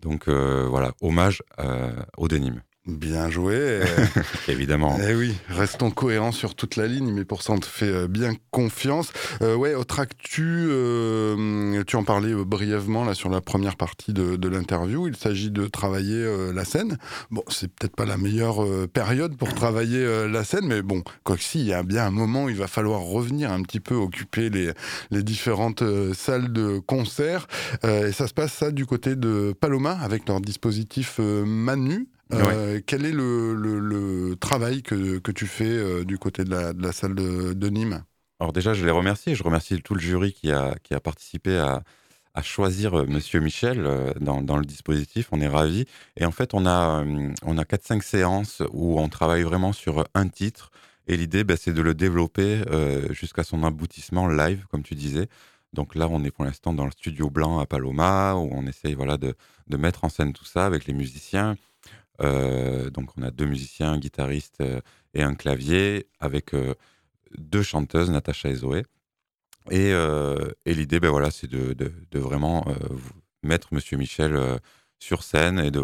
Donc 0.00 0.28
euh, 0.28 0.66
voilà, 0.68 0.92
hommage 1.00 1.42
euh, 1.58 1.92
aux 2.16 2.28
de 2.28 2.36
Nîmes. 2.36 2.62
Bien 2.84 3.30
joué. 3.30 3.80
Évidemment. 4.48 4.98
Eh 5.08 5.14
oui, 5.14 5.36
restons 5.48 5.92
cohérents 5.92 6.32
sur 6.32 6.56
toute 6.56 6.74
la 6.74 6.88
ligne, 6.88 7.12
mais 7.12 7.24
pour 7.24 7.42
ça, 7.42 7.52
on 7.52 7.58
te 7.58 7.66
fait 7.66 7.86
euh, 7.86 8.08
bien 8.08 8.32
confiance. 8.50 9.12
Euh, 9.40 9.54
ouais, 9.54 9.76
autre 9.76 10.00
actu, 10.00 10.66
euh, 10.68 11.84
tu 11.84 11.94
en 11.94 12.02
parlais 12.02 12.34
brièvement 12.34 13.04
là 13.04 13.14
sur 13.14 13.30
la 13.30 13.40
première 13.40 13.76
partie 13.76 14.12
de, 14.12 14.34
de 14.34 14.48
l'interview. 14.48 15.06
Il 15.06 15.14
s'agit 15.14 15.52
de 15.52 15.68
travailler 15.68 16.52
la 16.52 16.64
scène. 16.64 16.98
Bon, 17.30 17.44
c'est 17.46 17.72
peut-être 17.72 17.94
pas 17.94 18.04
la 18.04 18.16
meilleure 18.16 18.66
période 18.88 19.36
pour 19.36 19.54
travailler 19.54 20.28
la 20.28 20.42
scène, 20.42 20.66
mais 20.66 20.82
bon, 20.82 21.04
quoi 21.22 21.36
que 21.36 21.42
si, 21.42 21.60
il 21.60 21.66
y 21.66 21.72
a 21.72 21.84
bien 21.84 22.06
un 22.06 22.10
moment 22.10 22.44
où 22.44 22.48
il 22.48 22.56
va 22.56 22.66
falloir 22.66 23.00
revenir 23.00 23.52
un 23.52 23.62
petit 23.62 23.80
peu 23.80 23.94
occuper 23.94 24.50
les, 24.50 24.72
les 25.12 25.22
différentes 25.22 25.84
salles 26.14 26.52
de 26.52 26.80
concert. 26.80 27.46
et 27.84 28.10
ça 28.10 28.26
se 28.26 28.34
passe 28.34 28.52
ça 28.52 28.72
du 28.72 28.86
côté 28.86 29.14
de 29.14 29.54
Paloma 29.60 29.96
avec 30.02 30.28
leur 30.28 30.40
dispositif 30.40 31.20
Manu. 31.20 32.08
Euh, 32.32 32.80
quel 32.86 33.04
est 33.04 33.12
le, 33.12 34.34
travail 34.40 34.82
que, 34.82 35.30
tu 35.30 35.46
fais 35.46 35.64
euh, 35.64 36.04
du 36.04 36.18
côté 36.18 36.44
de 36.44 36.50
la, 36.50 36.92
salle 36.92 37.14
de, 37.14 37.68
Nîmes? 37.68 38.04
Alors 38.40 38.52
déjà, 38.52 38.74
je 38.74 38.84
les 38.84 38.90
remercie. 38.90 39.34
Je 39.34 39.42
remercie 39.42 39.80
tout 39.82 39.94
le 39.94 40.00
jury 40.00 40.32
qui 40.32 40.50
a, 40.50 40.74
qui 40.82 40.94
a 40.94 41.00
participé 41.00 41.58
à, 41.58 41.82
choisir 42.42 42.94
euh, 42.94 43.06
Monsieur 43.06 43.40
Michel 43.40 43.86
dans, 44.20 44.56
le 44.56 44.64
dispositif. 44.64 45.28
On 45.32 45.40
est 45.40 45.48
ravis. 45.48 45.84
Et 46.16 46.24
en 46.24 46.32
fait, 46.32 46.54
on 46.54 46.66
a, 46.66 47.04
on 47.42 47.58
a 47.58 47.62
4-5 47.64 48.02
séances 48.02 48.62
où 48.72 48.98
on 48.98 49.08
travaille 49.08 49.42
vraiment 49.42 49.72
sur 49.72 50.04
un 50.14 50.28
titre. 50.28 50.70
Et 51.08 51.16
l'idée, 51.16 51.44
bah, 51.44 51.56
c'est 51.58 51.72
de 51.72 51.82
le 51.82 51.94
développer 51.94 52.62
jusqu'à 53.10 53.42
son 53.44 53.64
aboutissement 53.64 54.28
live, 54.28 54.64
comme 54.70 54.82
tu 54.82 54.94
disais. 54.94 55.28
Donc 55.72 55.94
là, 55.94 56.06
on 56.10 56.22
est 56.22 56.30
pour 56.30 56.44
l'instant 56.44 56.72
dans 56.72 56.84
le 56.84 56.90
studio 56.90 57.30
blanc 57.30 57.58
à 57.58 57.66
Paloma, 57.66 58.34
où 58.34 58.48
on 58.52 58.66
essaye 58.66 58.94
voilà, 58.94 59.16
de, 59.16 59.34
de 59.68 59.76
mettre 59.76 60.04
en 60.04 60.08
scène 60.08 60.32
tout 60.32 60.44
ça 60.44 60.66
avec 60.66 60.86
les 60.86 60.92
musiciens. 60.94 61.56
Euh, 62.20 62.90
donc 62.90 63.16
on 63.16 63.22
a 63.22 63.30
deux 63.30 63.46
musiciens, 63.46 63.92
un 63.92 63.98
guitariste 63.98 64.60
euh, 64.60 64.80
et 65.14 65.22
un 65.22 65.34
clavier, 65.34 66.08
avec 66.20 66.54
euh, 66.54 66.74
deux 67.38 67.62
chanteuses, 67.62 68.10
Natacha 68.10 68.48
et 68.50 68.54
Zoé. 68.54 68.84
Et, 69.70 69.94
l'idée, 70.66 70.98
ben 70.98 71.10
voilà, 71.10 71.30
c'est 71.30 71.48
de, 71.48 71.92
vraiment 72.14 72.66
mettre 73.44 73.72
Monsieur 73.72 73.96
Michel 73.96 74.36
sur 74.98 75.22
scène 75.22 75.60
et 75.60 75.70
de 75.70 75.80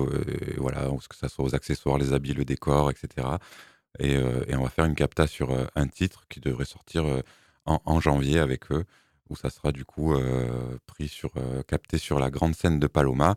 voilà, 0.56 0.88
que 1.08 1.14
ça 1.14 1.28
soit 1.28 1.44
aux 1.44 1.54
accessoires, 1.54 1.96
les 1.96 2.12
habits, 2.12 2.34
le 2.34 2.44
décor, 2.44 2.90
etc. 2.90 3.28
Et, 4.00 4.18
on 4.56 4.64
va 4.64 4.70
faire 4.70 4.84
une 4.84 4.96
capta 4.96 5.28
sur 5.28 5.56
un 5.76 5.86
titre 5.86 6.24
qui 6.28 6.40
devrait 6.40 6.64
sortir 6.64 7.04
en, 7.66 8.00
janvier 8.00 8.40
avec 8.40 8.72
eux, 8.72 8.84
où 9.30 9.36
ça 9.36 9.48
sera 9.48 9.70
du 9.70 9.84
coup 9.84 10.12
pris 10.86 11.06
sur, 11.06 11.30
capté 11.68 11.98
sur 11.98 12.18
la 12.18 12.30
grande 12.30 12.56
scène 12.56 12.80
de 12.80 12.88
Paloma. 12.88 13.36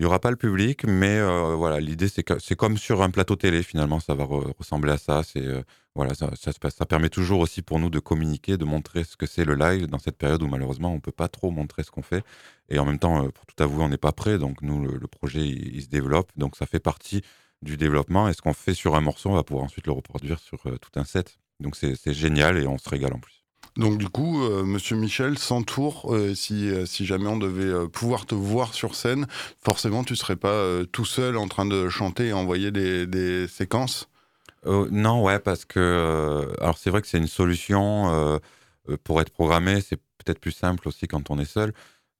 Il 0.00 0.04
n'y 0.04 0.06
aura 0.06 0.18
pas 0.18 0.30
le 0.30 0.36
public, 0.38 0.84
mais 0.84 1.18
euh, 1.18 1.54
voilà, 1.56 1.78
l'idée 1.78 2.08
c'est 2.08 2.22
que 2.22 2.38
c'est 2.38 2.56
comme 2.56 2.78
sur 2.78 3.02
un 3.02 3.10
plateau 3.10 3.36
télé 3.36 3.62
finalement, 3.62 4.00
ça 4.00 4.14
va 4.14 4.24
ressembler 4.24 4.92
à 4.92 4.96
ça. 4.96 5.22
C'est 5.22 5.44
euh, 5.44 5.62
voilà, 5.94 6.14
ça, 6.14 6.30
ça, 6.34 6.86
permet 6.86 7.10
toujours 7.10 7.40
aussi 7.40 7.60
pour 7.60 7.78
nous 7.78 7.90
de 7.90 7.98
communiquer, 7.98 8.56
de 8.56 8.64
montrer 8.64 9.04
ce 9.04 9.18
que 9.18 9.26
c'est 9.26 9.44
le 9.44 9.54
live 9.54 9.88
dans 9.88 9.98
cette 9.98 10.16
période 10.16 10.42
où 10.42 10.46
malheureusement 10.48 10.90
on 10.94 11.00
peut 11.00 11.12
pas 11.12 11.28
trop 11.28 11.50
montrer 11.50 11.82
ce 11.82 11.90
qu'on 11.90 12.00
fait. 12.00 12.24
Et 12.70 12.78
en 12.78 12.86
même 12.86 12.98
temps, 12.98 13.26
euh, 13.26 13.28
pour 13.28 13.44
tout 13.44 13.62
avouer, 13.62 13.84
on 13.84 13.90
n'est 13.90 13.98
pas 13.98 14.12
prêt, 14.12 14.38
donc 14.38 14.62
nous 14.62 14.80
le, 14.80 15.06
projet 15.06 15.46
il, 15.46 15.82
se 15.82 15.88
développe, 15.88 16.32
donc 16.34 16.56
ça 16.56 16.64
fait 16.64 16.80
partie 16.80 17.20
du 17.60 17.76
développement. 17.76 18.26
Et 18.30 18.32
ce 18.32 18.40
qu'on 18.40 18.54
fait 18.54 18.72
sur 18.72 18.96
un 18.96 19.02
morceau, 19.02 19.28
on 19.28 19.34
va 19.34 19.44
pouvoir 19.44 19.66
ensuite 19.66 19.86
le 19.86 19.92
reproduire 19.92 20.38
sur 20.38 20.62
tout 20.62 20.98
un 20.98 21.04
set. 21.04 21.38
Donc 21.60 21.76
c'est 21.76 22.14
génial 22.14 22.56
et 22.56 22.66
on 22.66 22.78
se 22.78 22.88
régale 22.88 23.12
en 23.12 23.18
plus. 23.18 23.39
Donc 23.76 23.98
du 23.98 24.08
coup, 24.08 24.42
euh, 24.42 24.64
Monsieur 24.64 24.96
Michel 24.96 25.38
s'entoure. 25.38 26.14
Euh, 26.14 26.34
si, 26.34 26.68
euh, 26.68 26.86
si 26.86 27.06
jamais 27.06 27.28
on 27.28 27.36
devait 27.38 27.88
pouvoir 27.88 28.26
te 28.26 28.34
voir 28.34 28.74
sur 28.74 28.94
scène, 28.94 29.26
forcément, 29.64 30.04
tu 30.04 30.16
serais 30.16 30.36
pas 30.36 30.84
tout 30.92 31.04
seul 31.04 31.36
en 31.36 31.48
train 31.48 31.66
de 31.66 31.88
chanter 31.88 32.28
et 32.28 32.32
envoyer 32.32 32.70
des, 32.70 33.06
des 33.06 33.46
séquences? 33.48 34.08
non, 34.66 35.22
ouais, 35.22 35.38
parce 35.38 35.64
que 35.64 36.46
alors 36.60 36.76
c'est 36.76 36.90
vrai 36.90 37.00
que 37.00 37.06
c'est 37.08 37.16
une 37.18 37.26
solution 37.26 38.38
pour 39.04 39.20
être 39.22 39.30
programmé. 39.30 39.80
C'est 39.80 39.96
peut-être 39.96 40.38
plus 40.38 40.52
simple 40.52 40.86
aussi 40.86 41.08
quand 41.08 41.30
on 41.30 41.38
est 41.38 41.46
seul. 41.46 41.72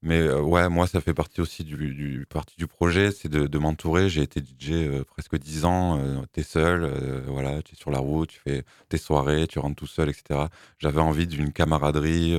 Mais 0.03 0.21
euh, 0.21 0.41
ouais, 0.41 0.69
moi, 0.71 0.87
ça 0.87 1.01
fait 1.03 1.13
partie 1.13 1.41
aussi 1.43 1.63
du, 1.63 2.27
partie 2.31 2.57
du 2.57 2.67
projet, 2.67 3.11
c'est 3.13 3.29
de, 3.29 3.59
m'entourer. 3.59 4.09
J'ai 4.09 4.23
été 4.23 4.41
DJ 4.41 4.71
euh, 4.73 5.05
presque 5.05 5.37
10 5.39 5.65
ans, 5.67 5.99
euh, 5.99 6.23
t'es 6.33 6.43
seul, 6.43 6.91
voilà, 7.27 7.63
tu 7.63 7.75
es 7.75 7.77
sur 7.77 7.91
la 7.91 7.99
route, 7.99 8.31
tu 8.31 8.41
fais 8.41 8.65
tes 8.89 8.97
soirées, 8.97 9.47
tu 9.47 9.59
rentres 9.59 9.77
tout 9.77 9.87
seul, 9.87 10.09
etc. 10.09 10.47
J'avais 10.79 11.01
envie 11.01 11.27
d'une 11.27 11.53
camaraderie, 11.53 12.35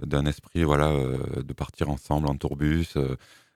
d'un 0.00 0.24
esprit, 0.26 0.62
voilà, 0.64 0.92
de 1.42 1.52
partir 1.52 1.90
ensemble 1.90 2.28
en 2.28 2.36
tourbus. 2.36 2.96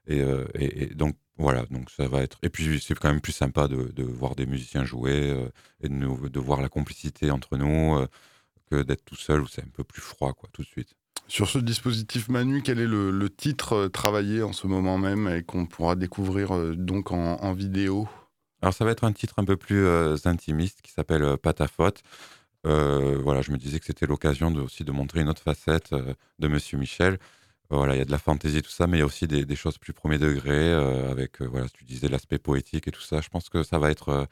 Et, 0.09 0.21
et, 0.55 0.87
donc, 0.95 1.17
voilà, 1.39 1.65
donc 1.71 1.91
ça 1.91 2.09
va 2.09 2.23
être. 2.23 2.39
Et 2.43 2.51
puis, 2.51 2.81
c'est 2.81 2.95
quand 2.99 3.09
même 3.09 3.21
plus 3.21 3.33
sympa 3.33 3.69
de, 3.69 3.93
de 3.93 4.03
voir 4.05 4.35
des 4.37 4.47
musiciens 4.47 4.85
jouer 4.85 5.49
et 5.83 5.89
de, 5.89 6.29
de, 6.29 6.41
voir 6.41 6.61
la 6.61 6.69
complicité 6.69 7.31
entre 7.31 7.57
nous 7.57 8.05
que 8.71 8.83
d'être 8.83 9.05
tout 9.05 9.17
seul 9.17 9.43
où 9.43 9.47
c'est 9.47 9.63
un 9.63 9.71
peu 9.73 9.85
plus 9.85 10.03
froid, 10.03 10.33
quoi, 10.35 10.49
tout 10.53 10.63
de 10.63 10.67
suite. 10.69 10.95
Sur 11.27 11.49
ce 11.49 11.59
dispositif 11.59 12.29
Manu, 12.29 12.63
quel 12.63 12.79
est 12.79 12.87
le, 12.87 13.29
titre 13.31 13.73
euh, 13.73 13.89
travaillé 13.89 14.43
en 14.43 14.53
ce 14.53 14.67
moment 14.67 14.99
même 14.99 15.27
et 15.29 15.43
qu'on 15.43 15.67
pourra 15.67 15.97
découvrir 15.97 16.55
euh, 16.55 16.75
donc 16.77 17.13
en, 17.13 17.53
vidéo? 17.55 18.09
Alors 18.61 18.75
ça 18.75 18.85
va 18.85 18.91
être 18.91 19.05
un 19.05 19.13
titre 19.13 19.39
un 19.39 19.45
peu 19.45 19.57
plus 19.57 19.87
euh, 19.87 20.17
intimiste 20.27 20.83
qui 20.83 20.93
s'appelle 20.93 21.37
faute. 21.75 22.03
voilà, 22.65 23.41
je 23.41 23.53
me 23.53 23.57
disais 23.57 23.81
que 23.81 23.87
c'était 23.87 24.07
l'occasion 24.07 24.55
aussi 24.57 24.85
de 24.85 24.93
montrer 24.93 25.21
une 25.21 25.29
autre 25.29 25.43
facette 25.43 25.95
de 26.39 26.49
Monsieur 26.49 26.79
Michel. 26.79 27.19
voilà, 27.71 27.95
il 27.95 27.99
y 27.99 28.03
a 28.03 28.05
de 28.05 28.11
la 28.11 28.19
fantaisie, 28.19 28.63
tout 28.63 28.71
ça, 28.71 28.87
mais 28.87 28.99
il 28.99 29.01
y 29.01 29.03
a 29.03 29.07
aussi 29.07 29.27
des, 29.27 29.57
choses 29.57 29.79
plus 29.79 29.93
premier 29.93 30.19
degré, 30.19 30.73
avec, 30.73 31.43
voilà, 31.43 31.69
tu 31.69 31.85
disais 31.85 32.09
l'aspect 32.09 32.39
poétique 32.39 32.89
et 32.89 32.91
tout 32.91 33.03
ça. 33.03 33.21
Je 33.21 33.29
pense 33.29 33.49
que 33.49 33.63
ça 33.63 33.79
va 33.79 33.91
être 33.91 34.29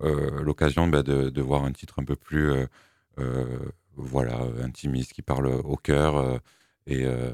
l'occasion 0.00 0.86
bah, 0.88 1.02
de, 1.02 1.42
voir 1.42 1.64
un 1.64 1.72
titre 1.72 1.98
un 1.98 2.04
peu 2.04 2.16
plus, 2.16 2.52
voilà, 3.96 4.40
intimiste, 4.62 5.12
qui 5.12 5.22
parle 5.22 5.46
au 5.46 5.76
cœur. 5.76 6.40
Et, 6.88 7.02
euh, 7.04 7.32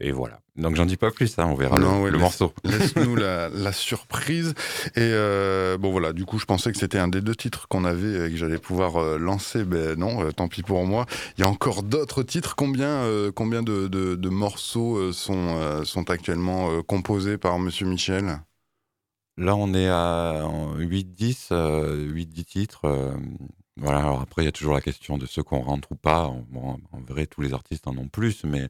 et, 0.00 0.12
voilà. 0.12 0.38
Donc 0.54 0.76
j'en 0.76 0.86
dis 0.86 0.96
pas 0.96 1.10
plus, 1.10 1.36
hein, 1.36 1.46
on 1.50 1.56
verra 1.56 1.78
le, 1.78 2.16
morceau. 2.16 2.52
Laisse-nous 2.64 3.16
la, 3.16 3.48
la, 3.48 3.72
surprise. 3.72 4.54
Et 4.94 5.00
euh, 5.00 5.76
bon 5.78 5.90
voilà, 5.90 6.12
du 6.12 6.24
coup 6.24 6.38
je 6.38 6.44
pensais 6.44 6.70
que 6.70 6.78
c'était 6.78 6.98
un 6.98 7.08
des 7.08 7.20
deux 7.20 7.34
titres 7.34 7.66
qu'on 7.66 7.84
avait 7.84 8.28
et 8.28 8.30
que 8.30 8.36
j'allais 8.36 8.58
pouvoir 8.58 8.96
euh, 8.98 9.18
lancer. 9.18 9.64
Ben 9.64 9.98
non, 9.98 10.24
euh, 10.24 10.30
tant 10.30 10.46
pis 10.46 10.62
pour 10.62 10.86
moi. 10.86 11.06
Il 11.36 11.40
y 11.40 11.44
a 11.44 11.48
encore 11.48 11.82
d'autres 11.82 12.22
titres. 12.22 12.54
Combien, 12.54 12.86
euh, 12.86 13.32
combien 13.32 13.64
de, 13.64 13.88
de, 13.88 14.14
de, 14.14 14.28
morceaux 14.28 15.12
sont, 15.12 15.84
sont 15.84 16.08
actuellement 16.08 16.82
composés 16.82 17.38
par 17.38 17.58
Monsieur 17.58 17.86
Michel? 17.86 18.38
Là 19.38 19.56
on 19.56 19.74
est 19.74 19.88
à 19.88 20.48
8-10 20.78 21.48
8-10 21.50 22.44
titres. 22.44 23.16
Voilà, 23.78 23.98
alors 24.00 24.20
après, 24.22 24.42
il 24.42 24.46
y 24.46 24.48
a 24.48 24.52
toujours 24.52 24.74
la 24.74 24.80
question 24.80 25.18
de 25.18 25.26
ceux 25.26 25.42
qu'on 25.42 25.60
rentre 25.60 25.92
ou 25.92 25.96
pas. 25.96 26.26
en 26.26 26.80
vrai, 27.06 27.26
tous 27.26 27.42
les 27.42 27.52
artistes 27.52 27.86
en 27.86 27.96
ont 27.98 28.08
plus, 28.08 28.44
mais 28.44 28.68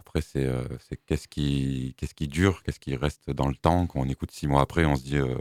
après, 0.00 0.22
c'est 0.22 0.46
euh, 0.46 0.64
qu'est-ce 1.06 1.28
qui, 1.28 1.94
qu'est-ce 1.98 2.14
qui 2.14 2.26
dure, 2.26 2.62
qu'est-ce 2.62 2.80
qui 2.80 2.96
reste 2.96 3.30
dans 3.30 3.48
le 3.48 3.54
temps? 3.54 3.86
Quand 3.86 4.00
on 4.00 4.08
écoute 4.08 4.30
six 4.30 4.46
mois 4.46 4.62
après, 4.62 4.86
on 4.86 4.96
se 4.96 5.02
dit 5.02 5.18
euh, 5.18 5.36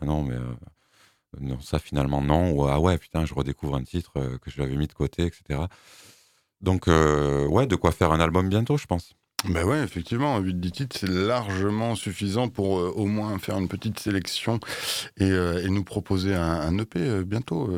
ah 0.00 0.06
non, 0.06 0.22
mais 0.22 0.36
euh, 0.36 0.54
non, 1.38 1.60
ça 1.60 1.78
finalement 1.78 2.22
non, 2.22 2.52
ou 2.52 2.66
ah 2.66 2.80
ouais, 2.80 2.96
putain, 2.96 3.26
je 3.26 3.34
redécouvre 3.34 3.76
un 3.76 3.84
titre 3.84 4.12
que 4.38 4.50
je 4.50 4.58
l'avais 4.58 4.76
mis 4.76 4.86
de 4.86 4.94
côté, 4.94 5.24
etc. 5.24 5.60
Donc, 6.62 6.86
ouais, 6.86 7.66
de 7.66 7.76
quoi 7.76 7.92
faire 7.92 8.12
un 8.12 8.20
album 8.20 8.48
bientôt, 8.48 8.78
je 8.78 8.86
pense. 8.86 9.14
Ben 9.48 9.64
ouais, 9.64 9.82
effectivement, 9.82 10.40
8-10 10.40 10.70
titres, 10.70 10.96
c'est 10.98 11.08
largement 11.08 11.94
suffisant 11.94 12.48
pour 12.48 12.72
au 12.72 13.06
moins 13.06 13.38
faire 13.38 13.58
une 13.58 13.68
petite 13.68 13.98
sélection 13.98 14.60
et, 15.18 15.30
nous 15.68 15.84
proposer 15.84 16.34
un, 16.34 16.60
un 16.60 16.78
EP 16.78 17.24
bientôt. 17.24 17.68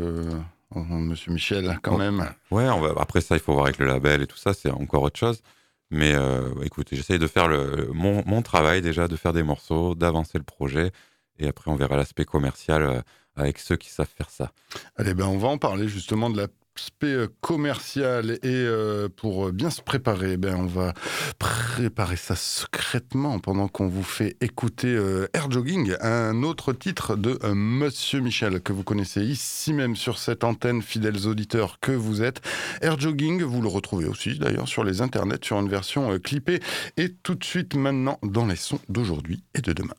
Monsieur 0.81 1.33
Michel, 1.33 1.79
quand 1.83 1.99
même. 1.99 2.29
Ouais, 2.51 2.69
on 2.69 2.81
va, 2.81 2.95
après 3.01 3.21
ça, 3.21 3.37
il 3.37 3.41
faut 3.41 3.53
voir 3.53 3.67
avec 3.67 3.79
le 3.79 3.87
label 3.87 4.23
et 4.23 4.27
tout 4.27 4.37
ça, 4.37 4.55
c'est 4.55 4.71
encore 4.71 5.03
autre 5.03 5.19
chose. 5.19 5.43
Mais 5.91 6.15
euh, 6.15 6.49
écoutez, 6.65 6.97
j'essaye 6.97 7.19
de 7.19 7.27
faire 7.27 7.49
le, 7.49 7.91
mon, 7.93 8.23
mon, 8.25 8.41
travail 8.41 8.81
déjà, 8.81 9.09
de 9.09 9.17
faire 9.17 9.35
des 9.35 9.43
morceaux, 9.43 9.95
d'avancer 9.95 10.39
le 10.39 10.45
projet. 10.45 10.91
Et 11.39 11.47
après, 11.47 11.71
on 11.71 11.77
verra 11.77 11.97
l'aspect 11.97 12.25
commercial 12.25 12.83
euh, 12.83 13.01
avec 13.37 13.59
ceux 13.59 13.77
qui 13.77 13.91
savent 13.91 14.09
faire 14.09 14.31
ça. 14.31 14.53
Allez, 14.97 15.13
ben, 15.13 15.27
on 15.27 15.37
va 15.37 15.49
en 15.49 15.59
parler 15.59 15.89
justement 15.89 16.31
de 16.31 16.39
la 16.39 16.49
aspect 16.77 17.07
euh, 17.07 17.29
commercial 17.41 18.33
et 18.33 18.39
euh, 18.45 19.09
pour 19.15 19.53
bien 19.53 19.71
se 19.71 19.83
préparer, 19.83 20.37
ben 20.37 20.55
on 20.57 20.67
va 20.67 20.95
préparer 21.39 22.17
ça 22.17 22.35
secrètement 22.37 23.39
pendant 23.39 23.69
qu'on 23.69 23.89
vous 23.89 24.03
fait 24.03 24.37
écouter 24.41 24.89
euh, 24.89 25.27
Air 25.35 25.51
Jogging, 25.51 25.95
un 26.01 26.43
autre 26.43 26.73
titre 26.73 27.17
de 27.17 27.39
Monsieur 27.53 28.21
Michel 28.21 28.61
que 28.61 28.73
vous 28.73 28.85
connaissez 28.85 29.23
ici 29.23 29.73
même 29.73 29.97
sur 29.97 30.19
cette 30.19 30.45
antenne, 30.45 30.83
fidèles 30.83 31.27
auditeurs 31.27 31.79
que 31.81 31.93
vous 31.93 32.23
êtes. 32.23 32.41
Air 32.81 32.99
Jogging, 32.99 33.43
vous 33.43 33.61
le 33.61 33.69
retrouvez 33.69 34.07
aussi 34.07 34.39
d'ailleurs 34.39 34.69
sur 34.69 34.85
les 34.85 35.03
internets 35.03 35.45
sur 35.45 35.59
une 35.59 35.69
version 35.69 36.19
clippée 36.19 36.61
et 36.97 37.13
tout 37.23 37.35
de 37.35 37.45
suite 37.45 37.75
maintenant 37.75 38.19
dans 38.23 38.47
les 38.47 38.57
sons 38.57 38.81
d'aujourd'hui 38.89 39.43
et 39.55 39.61
de 39.61 39.73
demain. 39.73 39.95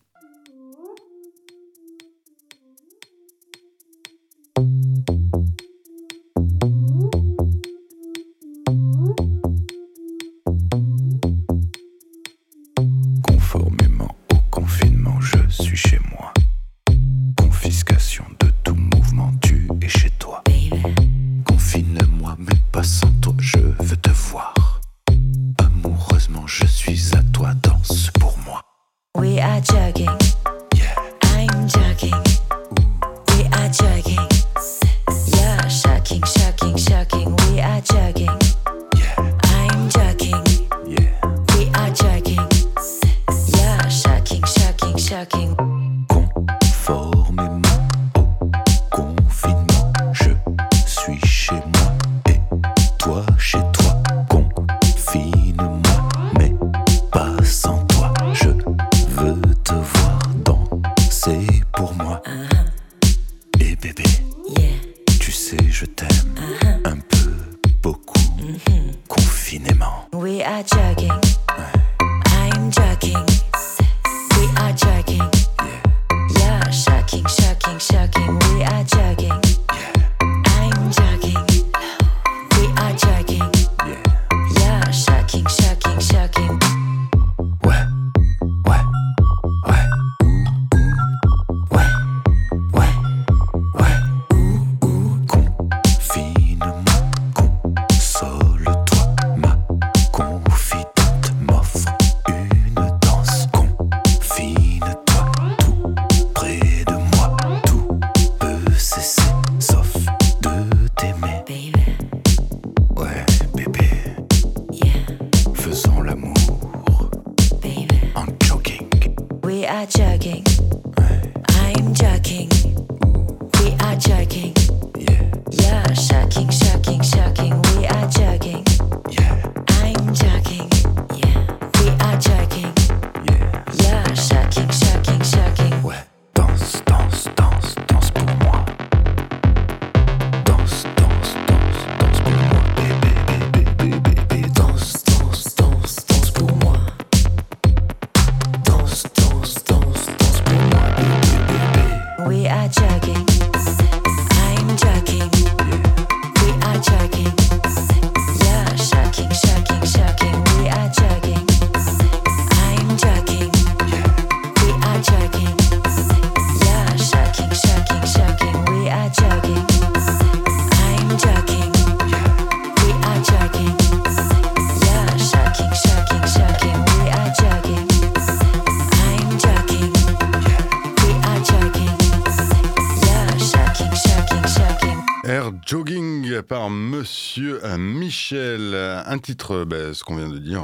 Michel. 188.24 188.74
Un 189.06 189.18
titre, 189.20 189.66
ben, 189.66 189.94
ce 189.94 190.06
qu'on 190.06 190.16
vient 190.16 190.30
de 190.30 190.38
dire, 190.38 190.64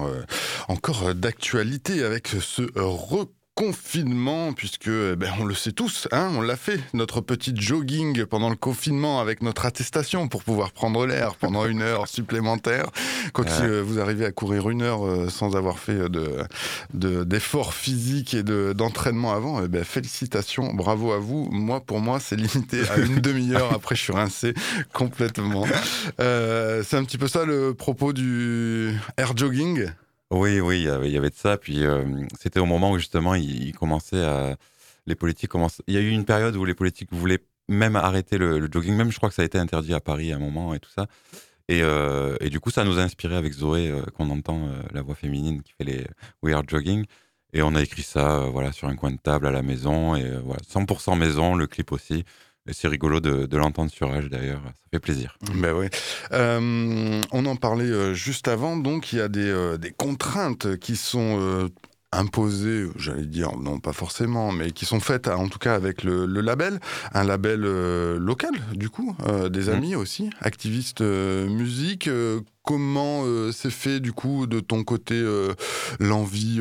encore 0.69 1.13
d'actualité 1.13 2.03
avec 2.03 2.29
ce 2.29 2.61
recours 2.77 3.38
confinement, 3.59 4.53
puisque 4.53 4.87
eh 4.87 5.17
ben, 5.17 5.33
on 5.37 5.43
le 5.43 5.53
sait 5.53 5.73
tous, 5.73 6.07
hein, 6.13 6.31
on 6.33 6.39
l'a 6.39 6.55
fait, 6.55 6.79
notre 6.93 7.19
petit 7.19 7.53
jogging 7.53 8.25
pendant 8.25 8.49
le 8.49 8.55
confinement 8.55 9.19
avec 9.19 9.41
notre 9.41 9.65
attestation 9.65 10.29
pour 10.29 10.45
pouvoir 10.45 10.71
prendre 10.71 11.05
l'air 11.05 11.35
pendant 11.35 11.65
une 11.65 11.81
heure 11.81 12.07
supplémentaire. 12.07 12.85
Quand 13.33 13.43
euh, 13.59 13.83
vous 13.85 13.99
arrivez 13.99 14.23
à 14.23 14.31
courir 14.31 14.69
une 14.69 14.81
heure 14.81 15.05
euh, 15.05 15.27
sans 15.27 15.57
avoir 15.57 15.77
fait 15.77 16.07
de, 16.07 16.45
d'efforts 16.93 17.73
physiques 17.73 18.33
et 18.33 18.43
de, 18.43 18.71
d'entraînement 18.71 19.33
avant, 19.33 19.61
eh 19.61 19.67
ben, 19.67 19.83
félicitations, 19.83 20.73
bravo 20.73 21.11
à 21.11 21.17
vous. 21.17 21.49
Moi, 21.51 21.81
pour 21.81 21.99
moi, 21.99 22.21
c'est 22.21 22.37
limité 22.37 22.87
à 22.87 22.97
une 22.97 23.15
demi-heure. 23.19 23.73
Après, 23.73 23.93
je 23.93 24.01
suis 24.01 24.13
rincé 24.13 24.53
complètement. 24.93 25.65
Euh, 26.21 26.81
c'est 26.87 26.95
un 26.95 27.03
petit 27.03 27.17
peu 27.17 27.27
ça 27.27 27.43
le 27.43 27.73
propos 27.73 28.13
du 28.13 28.93
air 29.17 29.35
jogging? 29.35 29.89
Oui, 30.31 30.59
oui, 30.59 30.81
il 30.81 31.11
y 31.11 31.17
avait 31.17 31.29
de 31.29 31.35
ça. 31.35 31.57
Puis 31.57 31.83
euh, 31.83 32.03
c'était 32.39 32.59
au 32.59 32.65
moment 32.65 32.91
où 32.91 32.97
justement 32.97 33.35
il, 33.35 33.73
commençait 33.73 34.23
à. 34.23 34.57
Les 35.07 35.15
politiques 35.15 35.49
commençaient. 35.49 35.83
Il 35.87 35.95
y 35.95 35.97
a 35.97 36.01
eu 36.01 36.09
une 36.09 36.25
période 36.25 36.55
où 36.55 36.65
les 36.65 36.75
politiques 36.75 37.11
voulaient 37.11 37.39
même 37.67 37.95
arrêter 37.95 38.37
le, 38.37 38.69
jogging. 38.71 38.95
Même 38.95 39.11
je 39.11 39.17
crois 39.17 39.29
que 39.29 39.35
ça 39.35 39.41
a 39.41 39.45
été 39.45 39.57
interdit 39.57 39.93
à 39.93 39.99
Paris 39.99 40.31
à 40.31 40.35
un 40.35 40.39
moment 40.39 40.73
et 40.75 40.79
tout 40.79 40.91
ça. 40.91 41.07
Et, 41.67 41.81
euh, 41.83 42.37
du 42.49 42.59
coup, 42.59 42.71
ça 42.71 42.83
nous 42.83 42.99
a 42.99 43.01
inspiré 43.01 43.35
avec 43.35 43.53
Zoé, 43.53 43.89
euh, 43.89 44.03
qu'on 44.15 44.29
entend 44.29 44.69
la 44.93 45.01
voix 45.01 45.15
féminine 45.15 45.61
qui 45.63 45.73
fait 45.73 45.83
les 45.83 46.05
We 46.43 46.53
Are 46.53 46.63
Jogging. 46.67 47.05
Et 47.53 47.63
on 47.63 47.73
a 47.73 47.81
écrit 47.81 48.03
ça 48.03 48.47
voilà, 48.51 48.71
sur 48.71 48.87
un 48.87 48.95
coin 48.95 49.11
de 49.11 49.17
table 49.17 49.47
à 49.47 49.51
la 49.51 49.63
maison. 49.63 50.15
Et 50.15 50.29
voilà, 50.43 50.61
100% 50.67 51.17
maison, 51.17 51.55
le 51.55 51.65
clip 51.65 51.91
aussi 51.91 52.23
c'est 52.71 52.87
rigolo 52.87 53.19
de, 53.19 53.57
l'entendre 53.57 53.91
sur 53.91 54.09
H 54.09 54.29
d'ailleurs, 54.29 54.61
ça 54.63 54.71
fait 54.91 54.99
plaisir. 54.99 55.37
Ben 55.55 55.73
oui. 55.73 55.87
Euh, 56.31 57.21
on 57.31 57.45
en 57.45 57.55
parlait 57.55 57.85
euh, 57.85 58.13
juste 58.13 58.47
avant, 58.47 58.77
donc 58.77 59.13
il 59.13 59.19
y 59.19 59.21
a 59.21 59.27
des, 59.27 59.49
euh, 59.49 59.77
contraintes 59.97 60.77
qui 60.77 60.95
sont 60.95 61.69
imposées, 62.11 62.87
j'allais 62.95 63.25
dire, 63.25 63.55
non 63.57 63.79
pas 63.79 63.93
forcément, 63.93 64.51
mais 64.51 64.71
qui 64.71 64.85
sont 64.85 64.99
faites 64.99 65.27
en 65.27 65.47
tout 65.47 65.59
cas 65.59 65.75
avec 65.75 66.03
le, 66.03 66.25
label, 66.25 66.79
un 67.13 67.23
label 67.23 67.61
local 68.17 68.51
du 68.73 68.89
coup, 68.89 69.15
des 69.49 69.65
mmh. 69.65 69.69
amis 69.69 69.95
aussi, 69.95 70.29
activistes 70.41 71.01
musique 71.01 72.09
comment 72.63 73.23
c'est 73.51 73.71
fait 73.71 73.99
du 73.99 74.11
coup 74.11 74.47
de 74.47 74.59
ton 74.59 74.83
côté 74.83 75.23
l'envie 75.99 76.59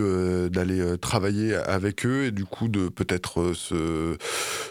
d'aller 0.51 0.97
travailler 0.99 1.55
avec 1.55 2.07
eux 2.07 2.27
et 2.27 2.31
du 2.31 2.45
coup 2.45 2.69
de 2.69 2.89
peut-être 2.89 3.53
se 3.55 4.17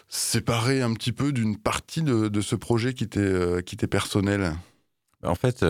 séparer 0.10 0.82
un 0.82 0.94
petit 0.94 1.12
peu 1.12 1.32
d'une 1.32 1.58
partie 1.58 2.02
de, 2.02 2.42
ce 2.42 2.56
projet 2.56 2.94
qui 2.94 3.08
t'est 3.08 3.88
personnel? 3.88 4.54
En 5.28 5.36
fait, 5.36 5.66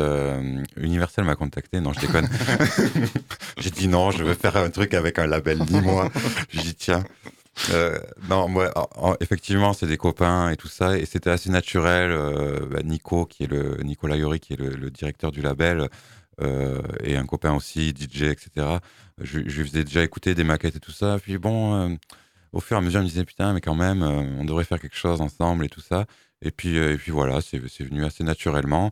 Universal 0.78 1.26
m'a 1.26 1.36
contacté. 1.36 1.80
Non, 1.80 1.94
je 1.94 2.00
déconne. 2.00 2.30
J'ai 3.58 3.72
dit 3.72 3.88
non, 3.88 4.12
je 4.12 4.24
veux 4.24 4.34
faire 4.34 4.58
un 4.58 4.70
truc 4.70 4.94
avec 4.94 5.20
un 5.20 5.28
label, 5.28 5.60
dis-moi. 5.60 6.10
J'ai 6.50 6.62
dit 6.62 6.76
tiens. 6.76 7.04
non, 8.30 8.48
moi, 8.48 8.72
effectivement, 9.20 9.74
c'est 9.74 9.88
des 9.88 9.98
copains 9.98 10.50
et 10.50 10.58
tout 10.58 10.68
ça, 10.68 10.98
et 10.98 11.06
c'était 11.06 11.30
assez 11.30 11.50
naturel. 11.50 12.12
Bah, 12.72 12.82
Nico, 12.84 13.26
qui 13.26 13.44
est 13.44 13.48
le 13.48 13.78
Nicolas 13.84 14.16
Yori, 14.16 14.40
qui 14.40 14.54
est 14.54 14.58
le, 14.58 14.90
directeur 14.90 15.32
du 15.32 15.42
label, 15.42 15.90
et 17.04 17.16
un 17.16 17.26
copain 17.26 17.54
aussi, 17.54 17.90
DJ, 17.90 18.24
etc. 18.24 18.50
Je, 19.20 19.40
je, 19.46 19.62
lui 19.62 19.68
faisais 19.68 19.84
déjà 19.84 20.04
écouter 20.04 20.36
des 20.36 20.44
maquettes 20.44 20.76
et 20.76 20.80
tout 20.80 20.92
ça. 20.92 21.18
Puis 21.20 21.38
bon, 21.40 21.98
au 22.54 22.60
fur 22.60 22.78
et 22.78 22.80
à 22.80 22.82
mesure, 22.82 23.02
je 23.02 23.06
me 23.06 23.10
disais, 23.10 23.26
putain, 23.26 23.54
mais 23.54 23.62
quand 23.62 23.76
même, 23.76 24.04
euh, 24.04 24.40
on 24.40 24.46
devrait 24.46 24.64
faire 24.64 24.80
quelque 24.80 24.96
chose 24.96 25.22
ensemble 25.22 25.66
et 25.66 25.70
tout 25.70 25.82
ça. 25.82 26.06
Et 26.42 26.52
puis, 26.52 26.78
euh, 26.78 26.94
et 26.94 26.98
puis 26.98 27.12
voilà, 27.12 27.40
c'est 27.42 27.60
venu 27.60 28.06
assez 28.06 28.24
naturellement. 28.24 28.92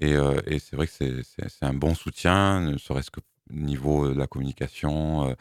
Et, 0.00 0.14
euh, 0.14 0.40
et 0.46 0.58
c'est 0.58 0.76
vrai 0.76 0.86
que 0.86 0.92
c'est 0.92 1.62
un 1.62 1.74
bon 1.74 1.94
soutien, 1.94 2.60
ne 2.60 2.78
serait-ce 2.78 3.10
que 3.10 3.20
niveau 3.50 4.08
de 4.08 4.18
la 4.18 4.26
communication, 4.26 5.34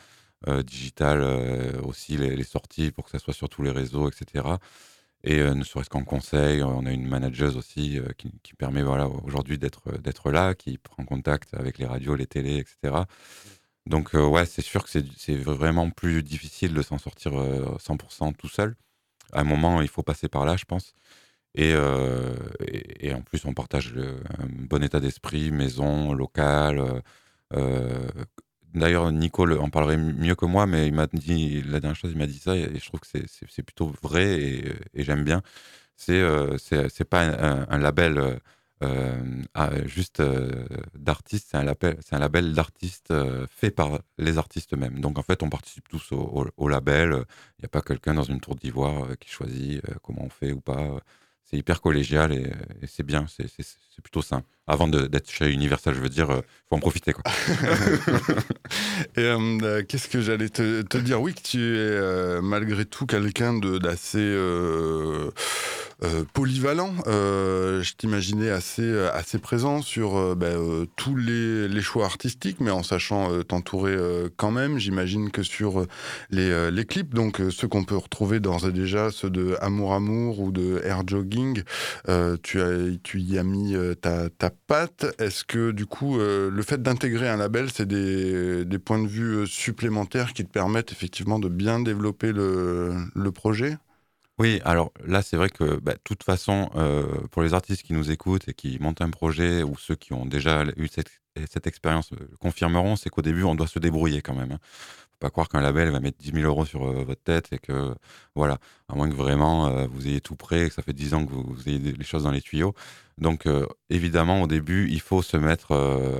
digitale 0.65 1.21
aussi, 1.83 2.17
les, 2.17 2.43
sorties 2.43 2.91
pour 2.91 3.05
que 3.05 3.11
ça 3.11 3.19
soit 3.19 3.33
sur 3.33 3.49
tous 3.49 3.61
les 3.61 3.71
réseaux, 3.71 4.09
etc. 4.09 4.45
Et 5.23 5.41
ne 5.41 5.63
serait-ce 5.63 5.89
qu'en 5.89 6.03
conseil, 6.03 6.63
on 6.63 6.85
a 6.85 6.91
une 6.91 7.05
manageuse 7.05 7.55
aussi 7.57 7.99
qui, 8.17 8.31
qui, 8.41 8.53
permet 8.55 8.81
voilà, 8.81 9.07
aujourd'hui 9.07 9.59
d'être 9.59 10.31
là, 10.31 10.55
qui 10.55 10.77
prend 10.77 11.03
contact 11.05 11.53
avec 11.53 11.77
les 11.77 11.85
radios, 11.85 12.15
les 12.15 12.25
télés, 12.25 12.57
etc. 12.57 13.03
Donc, 13.89 14.13
euh, 14.13 14.25
ouais, 14.25 14.45
c'est 14.45 14.61
sûr 14.61 14.83
que 14.83 14.89
c'est 14.89 15.35
vraiment 15.35 15.89
plus 15.89 16.21
difficile 16.23 16.73
de 16.73 16.81
s'en 16.83 16.99
sortir 16.99 17.31
100% 17.79 18.29
euh, 18.29 18.31
tout 18.37 18.47
seul. 18.47 18.75
À 19.33 19.41
un 19.41 19.43
moment, 19.43 19.81
il 19.81 19.87
faut 19.87 20.03
passer 20.03 20.29
par 20.29 20.45
là, 20.45 20.57
je 20.57 20.65
pense. 20.65 20.93
Et, 21.59 21.73
euh, 21.73 22.33
et, 23.01 23.13
en 23.13 23.21
plus, 23.21 23.45
on 23.45 23.53
partage 23.53 23.93
un 23.97 24.47
bon 24.47 24.83
état 24.83 24.99
d'esprit, 24.99 25.51
maison, 25.51 26.13
local. 26.13 27.03
D'ailleurs, 28.73 29.11
Nico 29.11 29.49
en 29.59 29.69
parlerait 29.69 29.97
mieux 29.97 30.35
que 30.35 30.45
moi, 30.45 30.67
mais 30.67 30.87
il 30.87 30.93
m'a 30.93 31.07
dit, 31.07 31.61
la 31.63 31.79
dernière 31.79 31.95
chose, 31.95 32.11
il 32.11 32.17
m'a 32.17 32.27
dit 32.27 32.39
ça, 32.39 32.55
et 32.55 32.69
je 32.79 32.85
trouve 32.85 32.99
que 32.99 33.07
c'est 33.07 33.63
plutôt 33.63 33.91
vrai, 34.01 34.39
et, 34.93 35.03
j'aime 35.03 35.23
bien. 35.23 35.41
C'est 35.95 36.23
c'est 36.89 37.05
pas 37.05 37.23
un 37.69 37.77
label 37.77 38.39
euh, 38.81 39.87
juste 39.87 40.21
euh, 40.21 40.65
d'artistes, 40.95 41.49
c'est 41.51 41.57
un 41.57 41.63
label, 41.63 41.97
un 42.11 42.19
label 42.19 42.53
d'artistes 42.53 43.11
euh, 43.11 43.45
fait 43.49 43.71
par 43.71 43.99
les 44.17 44.37
artistes 44.37 44.73
eux-mêmes. 44.73 44.99
Donc 45.01 45.17
en 45.19 45.23
fait, 45.23 45.43
on 45.43 45.49
participe 45.49 45.87
tous 45.89 46.11
au, 46.13 46.67
label. 46.67 47.25
Il 47.57 47.61
n'y 47.61 47.65
a 47.65 47.69
pas 47.69 47.81
quelqu'un 47.81 48.13
dans 48.13 48.23
une 48.23 48.39
tour 48.39 48.55
d'ivoire 48.55 49.17
qui 49.19 49.29
choisit 49.29 49.81
comment 50.01 50.23
on 50.23 50.29
fait 50.29 50.51
ou 50.53 50.61
pas. 50.61 51.01
C'est 51.49 51.57
hyper 51.57 51.81
collégial 51.81 52.31
et, 52.31 52.53
c'est 52.85 53.01
bien, 53.03 53.25
c'est, 53.27 53.47
plutôt 54.03 54.21
sain. 54.21 54.43
Avant 54.71 54.87
d'être 54.87 55.31
chez 55.31 55.51
Universal, 55.51 55.95
je 55.95 55.99
veux 55.99 56.09
dire, 56.09 56.27
il 56.29 56.43
faut 56.69 56.75
en 56.75 56.79
profiter. 56.79 57.13
Et 59.17 59.33
qu'est-ce 59.87 60.07
que 60.07 60.21
j'allais 60.21 60.49
te, 60.49 60.97
dire? 60.97 61.21
Oui, 61.21 61.33
que 61.33 61.41
tu 61.41 61.77
es 61.77 62.41
malgré 62.41 62.85
tout 62.85 63.05
quelqu'un 63.05 63.57
d'assez 63.57 64.35
euh, 66.01 66.23
polyvalent. 66.31 66.93
Euh, 67.07 67.83
je 67.83 67.93
t'imaginais 67.93 68.51
assez, 68.51 68.83
euh, 68.83 69.13
assez 69.13 69.37
présent 69.37 69.81
sur 69.81 70.33
ben, 70.33 70.85
tous 70.95 71.17
les, 71.17 71.81
choix 71.81 72.05
artistiques, 72.05 72.61
mais 72.61 72.71
en 72.71 72.83
sachant 72.83 73.43
t'entourer 73.43 73.97
quand 74.37 74.51
même. 74.51 74.77
J'imagine 74.77 75.31
que 75.31 75.43
sur 75.43 75.85
les, 76.29 76.85
clips, 76.85 77.13
donc 77.13 77.41
ceux 77.51 77.67
qu'on 77.67 77.83
peut 77.83 77.97
retrouver 77.97 78.39
d'ores 78.39 78.67
et 78.67 78.71
déjà, 78.71 79.11
ceux 79.11 79.29
de 79.29 79.55
Amour 79.61 79.93
Amour 79.93 80.39
ou 80.39 80.51
de 80.51 80.81
Air 80.83 81.03
Jogging, 81.07 81.63
tu 82.43 82.59
y 83.15 83.37
as 83.37 83.43
mis 83.43 83.75
ta, 84.01 84.29
ta 84.29 84.51
patte. 84.67 85.05
Est-ce 85.19 85.43
que 85.43 85.71
du 85.71 85.85
coup, 85.85 86.17
le 86.17 86.61
fait 86.61 86.81
d'intégrer 86.81 87.29
un 87.29 87.37
label, 87.37 87.69
c'est 87.71 87.87
des, 87.87 88.79
points 88.79 89.01
de 89.01 89.07
vue 89.07 89.47
supplémentaires 89.47 90.33
qui 90.33 90.45
te 90.45 90.51
permettent 90.51 90.91
effectivement 90.91 91.39
de 91.39 91.49
bien 91.49 91.79
développer 91.79 92.31
le, 92.31 93.29
projet? 93.31 93.77
Oui, 94.39 94.61
alors 94.63 94.93
là, 95.05 95.21
c'est 95.21 95.35
vrai 95.35 95.49
que 95.49 95.79
bah, 95.81 95.93
de 95.93 95.99
toute 96.03 96.23
façon, 96.23 96.69
euh, 96.75 97.03
pour 97.29 97.41
les 97.41 97.53
artistes 97.53 97.83
qui 97.83 97.91
nous 97.91 98.09
écoutent 98.09 98.47
et 98.47 98.53
qui 98.53 98.77
montent 98.79 99.01
un 99.01 99.09
projet 99.09 99.63
ou 99.63 99.75
ceux 99.77 99.95
qui 99.95 100.13
ont 100.13 100.25
déjà 100.25 100.63
eu 100.77 100.87
cette, 100.87 101.67
expérience 101.67 102.13
euh, 102.13 102.29
confirmeront, 102.39 102.95
c'est 102.95 103.09
qu'au 103.09 103.21
début, 103.21 103.43
on 103.43 103.53
doit 103.53 103.67
se 103.67 103.79
débrouiller 103.79 104.21
quand 104.21 104.35
même. 104.35 104.57
Pas 105.19 105.29
croire 105.29 105.49
qu'un 105.49 105.61
label 105.61 105.89
va 105.91 105.99
mettre 105.99 106.17
10 106.17 106.31
000 106.33 106.45
euros 106.45 106.65
sur 106.65 106.85
euh, 106.87 107.03
votre 107.03 107.21
tête 107.21 107.51
et 107.51 107.59
que, 107.59 107.93
voilà, 108.35 108.57
à 108.87 108.95
moins 108.95 109.09
que 109.09 109.15
vraiment 109.15 109.85
vous 109.87 110.07
ayez 110.07 110.21
tout 110.21 110.35
prêt, 110.35 110.69
que 110.69 110.73
ça 110.73 110.81
fait 110.81 110.93
10 110.93 111.13
ans 111.13 111.25
que 111.25 111.31
vous, 111.31 111.67
ayez 111.67 111.79
les 111.79 112.05
choses 112.05 112.23
dans 112.23 112.31
les 112.31 112.41
tuyaux. 112.41 112.73
Donc, 113.17 113.45
évidemment, 113.89 114.41
au 114.41 114.47
début, 114.47 114.87
il 114.89 115.01
faut 115.01 115.21
se 115.21 115.35
mettre 115.37 115.73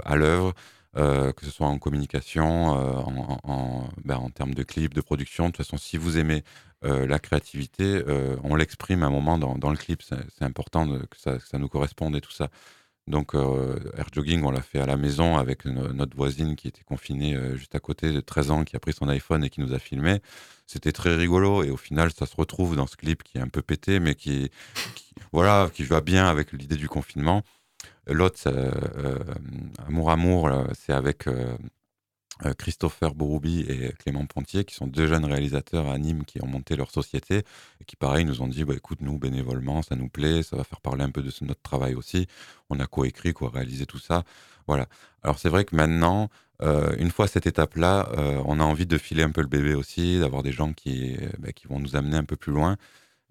à 0.05 0.15
l'œuvre. 0.15 0.53
que 0.95 1.45
ce 1.45 1.51
soit 1.51 1.67
en 1.67 1.77
communication, 1.79 2.71
en, 2.71 3.39
en, 3.43 3.89
ben, 4.03 4.17
en, 4.17 4.29
termes 4.29 4.53
de 4.53 4.63
clips, 4.63 4.93
de 4.93 5.01
production. 5.01 5.45
De 5.45 5.51
toute 5.51 5.65
façon, 5.65 5.77
si 5.77 5.97
vous 5.97 6.17
aimez 6.17 6.43
euh, 6.85 7.05
la 7.05 7.19
créativité, 7.19 8.01
euh, 8.07 8.37
on 8.43 8.55
l'exprime 8.55 9.03
à 9.03 9.07
un 9.07 9.09
moment 9.09 9.37
dans, 9.37 9.69
le 9.69 9.75
clip. 9.75 10.01
C'est 10.01 10.45
important 10.45 10.87
que, 10.87 11.17
ça, 11.17 11.57
nous 11.57 11.67
corresponde 11.67 12.15
et 12.15 12.21
tout 12.21 12.31
ça. 12.31 12.49
Donc, 13.09 13.35
euh, 13.35 13.75
Air 13.97 14.07
Jogging, 14.13 14.43
on 14.43 14.51
l'a 14.51 14.61
fait 14.61 14.79
à 14.79 14.85
la 14.85 14.95
maison 14.95 15.37
avec 15.37 15.65
notre 15.65 16.15
voisine 16.15 16.55
qui 16.55 16.67
était 16.67 16.83
confinée 16.83 17.37
juste 17.55 17.75
à 17.75 17.79
côté 17.79 18.11
de 18.11 18.21
13 18.21 18.51
ans, 18.51 18.63
qui 18.63 18.75
a 18.75 18.79
pris 18.79 18.93
son 18.93 19.09
iPhone 19.09 19.43
et 19.43 19.49
qui 19.49 19.61
nous 19.61 19.73
a 19.73 19.79
filmé. 19.79 20.21
C'était 20.67 20.91
très 20.91 21.15
rigolo 21.15 21.63
et 21.63 21.71
au 21.71 21.77
final, 21.77 22.11
ça 22.11 22.27
se 22.27 22.35
retrouve 22.35 22.75
dans 22.75 22.85
ce 22.85 22.95
clip 22.95 23.23
qui 23.23 23.39
est 23.39 23.41
un 23.41 23.47
peu 23.47 23.63
pété, 23.63 23.99
mais 23.99 24.13
qui, 24.13 24.51
voilà, 25.33 25.69
qui 25.73 25.83
va 25.83 26.01
bien 26.01 26.27
avec 26.27 26.51
l'idée 26.53 26.77
du 26.77 26.87
confinement. 26.87 27.43
L'autre, 28.07 28.39
Amour 29.87 30.11
Amour, 30.11 30.51
c'est 30.73 30.93
avec 30.93 31.27
euh, 31.27 31.57
Christopher 32.57 33.13
Boroubi 33.15 33.61
et 33.61 33.91
Clément 33.99 34.25
Pontier, 34.25 34.63
qui 34.63 34.75
sont 34.75 34.87
deux 34.87 35.07
jeunes 35.07 35.25
réalisateurs 35.25 35.89
à 35.89 35.97
Nîmes 35.97 36.23
qui 36.25 36.41
ont 36.41 36.47
monté 36.47 36.75
leur 36.75 36.91
société 36.91 37.43
et 37.81 37.85
qui, 37.85 37.95
pareil, 37.95 38.25
nous 38.25 38.41
ont 38.41 38.47
dit 38.47 38.63
bah, 38.63 38.73
écoute, 38.75 38.99
nous, 39.01 39.17
bénévolement, 39.17 39.81
ça 39.81 39.95
nous 39.95 40.09
plaît, 40.09 40.43
ça 40.43 40.55
va 40.55 40.63
faire 40.63 40.81
parler 40.81 41.03
un 41.03 41.11
peu 41.11 41.21
de 41.21 41.31
notre 41.41 41.61
travail 41.61 41.95
aussi. 41.95 42.27
On 42.69 42.79
a 42.79 42.87
coécrit, 42.87 43.33
co-réalisé 43.33 43.85
tout 43.85 43.99
ça. 43.99 44.23
Voilà. 44.67 44.87
Alors, 45.23 45.39
c'est 45.39 45.49
vrai 45.49 45.65
que 45.65 45.75
maintenant, 45.75 46.29
euh, 46.61 46.95
une 46.97 47.11
fois 47.11 47.27
cette 47.27 47.47
étape-là, 47.47 48.09
euh, 48.17 48.41
on 48.45 48.59
a 48.59 48.63
envie 48.63 48.85
de 48.85 48.97
filer 48.97 49.23
un 49.23 49.31
peu 49.31 49.41
le 49.41 49.47
bébé 49.47 49.73
aussi, 49.73 50.19
d'avoir 50.19 50.43
des 50.43 50.51
gens 50.51 50.73
qui, 50.73 51.17
bah, 51.39 51.49
vont 51.69 51.79
nous 51.79 51.95
amener 51.95 52.17
un 52.17 52.25
peu 52.25 52.35
plus 52.35 52.53
loin. 52.53 52.77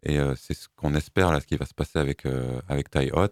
Et 0.05 0.19
c'est 0.37 0.55
ce 0.55 0.69
qu'on 0.77 0.95
espère, 0.95 1.33
là, 1.33 1.41
ce 1.41 1.47
qui 1.47 1.57
va 1.57 1.67
se 1.67 1.75
passer 1.75 1.99
avec, 1.99 2.25
avec 2.69 2.89
Hot. 3.13 3.31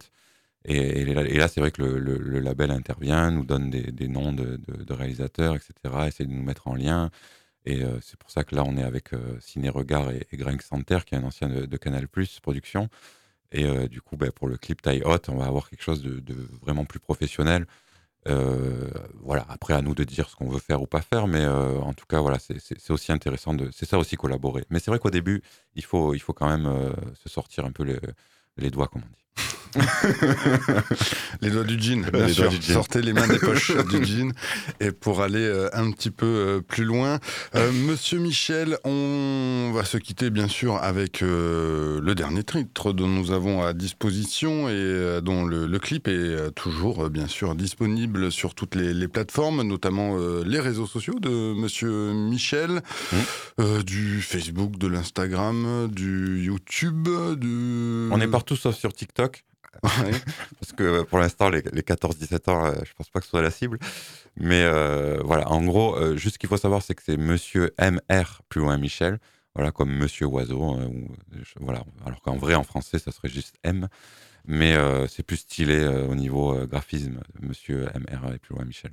Et, 0.69 1.05
là, 1.05 1.47
c'est 1.47 1.61
vrai 1.61 1.71
que 1.71 1.81
le, 1.81 2.41
label 2.41 2.73
intervient, 2.73 3.31
nous 3.31 3.45
donne 3.45 3.71
des, 3.71 4.09
noms 4.09 4.33
de, 4.33 4.93
réalisateurs, 4.93 5.55
etc., 5.55 5.75
essaie 6.09 6.25
de 6.25 6.33
nous 6.33 6.43
mettre 6.43 6.67
en 6.67 6.75
lien. 6.75 7.11
Et 7.67 7.83
euh, 7.83 7.99
c'est 8.01 8.19
pour 8.19 8.31
ça 8.31 8.45
que 8.45 8.55
là, 8.55 8.65
on 8.67 8.77
est 8.77 8.83
avec 8.83 9.13
euh, 9.13 9.39
Ciné 9.41 9.69
Regard 9.69 10.11
et, 10.11 10.27
et 10.33 10.37
Greg 10.37 10.61
Santer, 10.63 10.99
qui 11.07 11.15
est 11.15 11.19
un 11.19 11.25
ancien 11.25 11.49
de, 11.49 11.77
Canal 11.77 12.09
Plus 12.09 12.41
Production. 12.41 12.89
Et 13.53 13.65
euh, 13.65 13.89
du 13.89 14.01
coup, 14.01 14.17
ben, 14.17 14.33
pour 14.33 14.49
le 14.49 14.57
clip 14.57 14.83
Tie 14.83 15.03
Hot, 15.05 15.19
on 15.29 15.37
va 15.37 15.47
avoir 15.47 15.71
quelque 15.71 15.83
chose 15.83 16.03
de, 16.03 16.35
vraiment 16.63 16.85
plus 16.85 17.01
professionnel. 17.01 17.67
voilà, 18.25 19.47
après 19.49 19.75
à 19.75 19.83
nous 19.83 19.95
de 19.95 20.05
dire 20.05 20.29
ce 20.29 20.37
qu'on 20.37 20.49
veut 20.49 20.59
faire 20.59 20.83
ou 20.83 20.87
pas 20.87 21.03
faire, 21.03 21.29
mais 21.29 21.47
en 21.47 21.95
tout 21.95 22.07
cas, 22.07 22.21
voilà, 22.21 22.39
c'est 22.41 22.91
aussi 22.91 23.13
intéressant 23.13 23.55
de, 23.55 23.71
c'est 23.73 23.87
ça 23.87 23.99
aussi 23.99 24.17
collaborer. 24.17 24.65
Mais 24.71 24.81
c'est 24.81 24.91
vrai 24.91 24.99
qu'au 24.99 25.11
début, 25.11 25.43
il 25.77 25.85
faut, 25.85 26.13
quand 26.35 26.49
même 26.49 26.69
se 27.15 27.29
sortir 27.29 27.65
un 27.65 27.73
peu 27.73 27.85
les 28.57 28.71
doigts, 28.71 28.89
comme 28.89 29.03
on 29.05 29.13
dit. 29.13 29.26
les 31.41 31.51
doigts 31.51 31.65
du 31.65 31.81
jean, 31.81 32.07
bien 32.11 32.29
sûr. 32.29 32.53
Sortez 32.63 33.03
les 33.03 33.13
mains 33.13 33.27
des 33.27 33.39
poches 33.39 33.73
du 33.91 34.05
jean. 34.05 34.33
Et 34.81 34.93
pour 34.93 35.23
aller 35.23 35.45
euh, 35.45 35.69
un 35.73 35.91
petit 35.91 36.11
peu 36.11 36.27
euh, 36.27 36.61
plus 36.61 36.85
loin, 36.85 37.19
euh, 37.55 37.73
Monsieur 37.73 38.19
Michel, 38.19 38.79
on 38.85 39.73
va 39.75 39.85
se 39.85 39.99
quitter 39.99 40.31
bien 40.31 40.49
sûr 40.49 40.77
avec 40.77 41.21
le 41.21 42.15
dernier 42.15 42.43
titre 42.43 42.93
dont 42.93 43.09
nous 43.09 43.33
avons 43.33 43.63
à 43.63 43.73
disposition 43.73 44.69
et 44.69 45.21
dont 45.23 45.45
le, 45.45 45.79
clip 45.79 46.09
est 46.09 46.51
toujours 46.55 47.11
bien 47.11 47.27
sûr 47.27 47.55
disponible 47.55 48.33
sur 48.33 48.55
toutes 48.55 48.75
les, 48.75 49.09
plateformes, 49.09 49.63
notamment 49.63 50.17
les 50.45 50.59
réseaux 50.59 50.87
sociaux 50.87 51.19
de 51.21 51.55
Monsieur 51.55 52.13
Michel, 52.13 52.81
mmh. 53.13 53.83
du 53.83 54.23
Facebook, 54.23 54.79
de 54.79 54.87
l'Instagram, 54.87 55.89
du 55.91 56.43
YouTube. 56.45 57.09
Du... 57.39 58.09
On 58.11 58.21
est 58.21 58.29
partout 58.29 58.57
sauf 58.57 58.77
sur 58.77 58.93
TikTok. 58.93 59.45
Parce 60.61 60.73
que 60.77 61.03
pour 61.03 61.19
l'instant, 61.19 61.49
les, 61.49 61.63
14-17 61.63 62.51
ans, 62.51 62.67
euh, 62.67 62.73
je 62.85 62.93
pense 62.95 63.11
pas 63.11 63.21
que 63.21 63.27
ce 63.27 63.31
soit 63.31 63.43
la 63.43 63.51
cible. 63.51 63.79
Mais 64.37 64.63
euh, 64.63 65.21
voilà, 65.25 65.51
en 65.51 65.63
gros, 65.65 65.97
euh, 65.97 66.17
juste 66.17 66.35
ce 66.35 66.39
qu'il 66.39 66.49
faut 66.49 66.57
savoir, 66.57 66.83
c'est 66.83 66.95
que 66.95 67.03
c'est 67.03 67.17
Monsieur 67.17 67.73
MR 67.81 68.43
plus 68.49 68.61
loin 68.61 68.77
Michel, 68.79 69.19
voilà, 69.55 69.73
comme 69.73 69.91
Monsieur 69.91 70.27
Oiseau. 70.27 70.79
voilà, 71.61 71.83
alors 72.05 72.21
qu'en 72.21 72.37
vrai, 72.37 72.55
en 72.55 72.65
français, 72.65 72.99
ça 72.99 73.13
serait 73.13 73.29
juste 73.29 73.57
M. 73.63 73.89
Mais 74.49 74.77
c'est 75.09 75.25
plus 75.25 75.39
stylé 75.39 75.85
au 76.09 76.15
niveau 76.15 76.55
graphisme, 76.67 77.21
Monsieur 77.41 77.87
MR 77.95 78.33
et 78.33 78.39
plus 78.39 78.55
loin 78.55 78.65
Michel. 78.65 78.93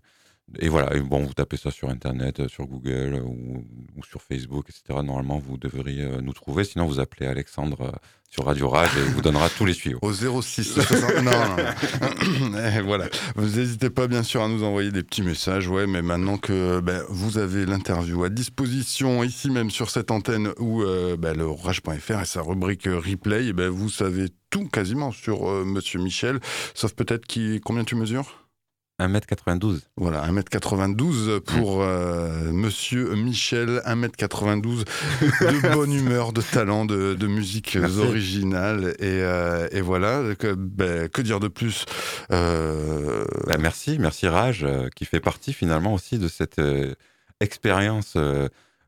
Et 0.60 0.70
voilà, 0.70 0.98
bon, 1.00 1.24
vous 1.24 1.34
tapez 1.34 1.58
ça 1.58 1.72
sur 1.72 1.90
Internet, 1.90 2.48
sur 2.48 2.68
Google 2.68 3.22
ou, 3.26 3.66
ou 3.96 4.04
sur 4.04 4.22
Facebook, 4.22 4.66
etc. 4.70 5.00
Normalement, 5.04 5.40
vous 5.40 5.58
devriez 5.58 6.08
nous 6.22 6.34
trouver. 6.34 6.64
Sinon, 6.64 6.86
vous 6.86 7.00
appelez 7.00 7.26
Alexandre 7.26 7.94
sur 8.34 8.46
Radio 8.46 8.68
Rage 8.68 8.90
et 8.98 9.02
vous 9.02 9.22
donnera 9.22 9.48
tous 9.48 9.66
les 9.66 9.76
tuyaux. 9.76 10.00
Au 10.02 10.12
06 10.12 10.78
non, 11.22 11.32
non, 11.32 12.58
eh, 12.76 12.82
voilà. 12.82 13.06
Vous 13.36 13.60
n'hésitez 13.60 13.92
pas 13.92 14.08
bien 14.08 14.24
sûr 14.24 14.42
à 14.42 14.48
nous 14.48 14.64
envoyer 14.64 14.92
des 14.92 15.04
petits 15.04 15.22
messages, 15.22 15.68
ouais, 15.68 15.86
mais 15.86 16.02
maintenant 16.02 16.40
que 16.40 16.80
ben, 16.80 17.04
vous 17.10 17.38
avez 17.38 17.68
l'interview 17.68 18.24
à 18.24 18.30
disposition 18.30 19.24
ici 19.24 19.52
même 19.52 19.70
sur 19.70 19.92
cette 19.92 20.10
antenne 20.10 20.52
ou 20.58 20.82
euh, 20.82 21.16
ben, 21.16 21.38
le 21.38 21.48
rage.fr 21.48 22.22
et 22.22 22.26
sa 22.26 22.42
rubrique 22.42 22.86
replay, 22.86 23.50
eh 23.50 23.54
ben, 23.54 23.70
vous 23.70 23.90
savez 23.90 24.30
tout 24.50 24.68
quasiment 24.68 25.12
sur 25.12 25.48
euh, 25.48 25.64
Monsieur 25.64 26.00
Michel, 26.00 26.40
sauf 26.74 26.94
peut-être 26.94 27.28
qui 27.28 27.62
combien 27.64 27.84
tu 27.84 27.96
mesures? 27.96 28.43
1m92. 29.08 29.82
Voilà, 29.98 30.26
1m92 30.28 31.40
pour 31.42 31.82
euh, 31.82 32.52
monsieur 32.52 33.16
Michel, 33.16 33.82
1m92 33.86 34.86
de 35.22 35.74
bonne 35.74 35.94
humeur, 35.94 36.34
de 36.34 36.42
talent, 36.42 36.86
de, 36.86 37.28
musique 37.28 37.78
originale. 38.00 38.96
Euh, 39.02 39.68
et, 39.72 39.82
voilà, 39.82 40.36
que, 40.36 40.54
ben, 40.54 41.10
que, 41.10 41.22
dire 41.22 41.40
de 41.40 41.48
plus 41.48 41.86
euh, 42.32 43.26
ben, 43.48 43.58
Merci, 43.60 43.98
merci 44.00 44.28
Raj, 44.28 44.66
qui 44.96 45.06
fait 45.06 45.20
partie 45.20 45.54
finalement 45.54 45.94
aussi 45.94 46.18
de 46.18 46.28
cette 46.28 46.62
expérience 47.40 48.18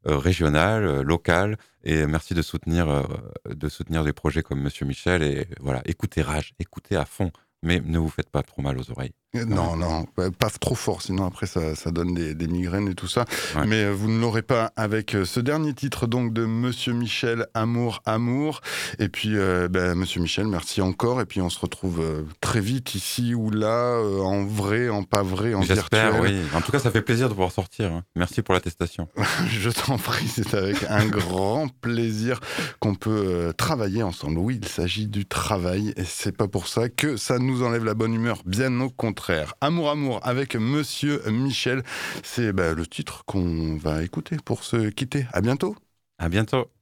régionale, 0.05 1.01
locale. 1.01 1.57
Et 1.83 2.07
merci 2.07 2.33
de 2.33 2.41
soutenir, 2.41 3.07
de 3.49 3.69
soutenir 3.69 4.03
des 4.03 4.13
projets 4.13 4.43
comme 4.43 4.61
Monsieur 4.61 4.85
Michel. 4.85 5.23
Et 5.23 5.47
voilà, 5.59 5.81
écoutez 5.85 6.21
Rage, 6.21 6.53
écoutez 6.59 6.95
à 6.95 7.05
fond, 7.05 7.31
mais 7.63 7.81
ne 7.83 7.99
vous 7.99 8.09
faites 8.09 8.29
pas 8.29 8.43
trop 8.43 8.61
mal 8.61 8.77
aux 8.77 8.91
oreilles. 8.91 9.13
Non, 9.43 9.75
non, 9.75 10.05
pas 10.05 10.49
trop 10.49 10.75
fort, 10.75 11.01
sinon 11.01 11.25
après 11.25 11.45
ça, 11.45 11.75
ça 11.75 11.91
donne 11.91 12.13
des, 12.13 12.47
migraines 12.47 12.87
et 12.87 12.95
tout 12.95 13.07
ça. 13.07 13.25
Mais 13.65 13.83
euh, 13.83 13.91
vous 13.91 14.09
ne 14.09 14.19
l'aurez 14.19 14.41
pas 14.41 14.71
avec 14.75 15.15
euh, 15.15 15.25
ce 15.25 15.39
dernier 15.39 15.73
titre 15.73 16.07
donc 16.07 16.33
de 16.33 16.45
Monsieur 16.45 16.93
Michel, 16.93 17.47
Amour, 17.53 18.01
Amour. 18.05 18.61
Et 18.99 19.09
puis, 19.09 19.31
euh, 19.33 19.67
ben, 19.67 19.95
Monsieur 19.95 20.21
Michel, 20.21 20.47
merci 20.47 20.81
encore. 20.81 21.21
Et 21.21 21.25
puis 21.25 21.41
on 21.41 21.49
se 21.49 21.59
retrouve 21.59 22.03
très 22.39 22.61
vite 22.61 22.95
ici 22.95 23.35
ou 23.35 23.49
là, 23.49 23.99
en 23.99 24.45
vrai, 24.45 24.89
en 24.89 25.03
pas 25.03 25.23
vrai, 25.23 25.53
en 25.53 25.61
J'espère, 25.63 26.19
oui. 26.21 26.39
En 26.53 26.61
tout 26.61 26.71
cas, 26.71 26.79
ça 26.79 26.91
fait 26.91 27.01
plaisir 27.01 27.27
de 27.27 27.33
pouvoir 27.33 27.51
sortir. 27.51 27.91
Hein. 27.91 28.03
Merci 28.15 28.41
pour 28.41 28.53
l'attestation. 28.53 29.07
Je 29.47 29.69
t'en 29.69 29.97
prie, 29.97 30.27
c'est 30.27 30.53
avec 30.53 30.83
un 30.87 31.05
grand 31.05 31.67
plaisir 31.81 32.39
qu'on 32.79 32.95
peut 32.95 33.53
travailler 33.57 34.03
ensemble. 34.03 34.37
Oui, 34.37 34.59
il 34.61 34.67
s'agit 34.67 35.07
du 35.07 35.25
travail 35.25 35.93
et 35.97 36.03
c'est 36.05 36.35
pas 36.35 36.47
pour 36.47 36.67
ça 36.67 36.89
que 36.89 37.17
ça 37.17 37.39
nous 37.39 37.63
enlève 37.63 37.83
la 37.83 37.93
bonne 37.93 38.13
humeur. 38.13 38.41
Bien 38.45 38.79
au 38.79 38.89
contraire. 38.89 39.24
Amour 39.61 39.89
Amour 39.89 40.19
avec 40.23 40.55
Monsieur 40.55 41.21
Michel. 41.29 41.83
C'est 42.23 42.53
bah, 42.53 42.73
le 42.73 42.85
titre 42.85 43.23
qu'on 43.25 43.77
va 43.77 44.03
écouter 44.03 44.37
pour 44.43 44.63
se 44.63 44.89
quitter. 44.89 45.25
À 45.33 45.41
bientôt. 45.41 45.75
À 46.17 46.29
bientôt. 46.29 46.74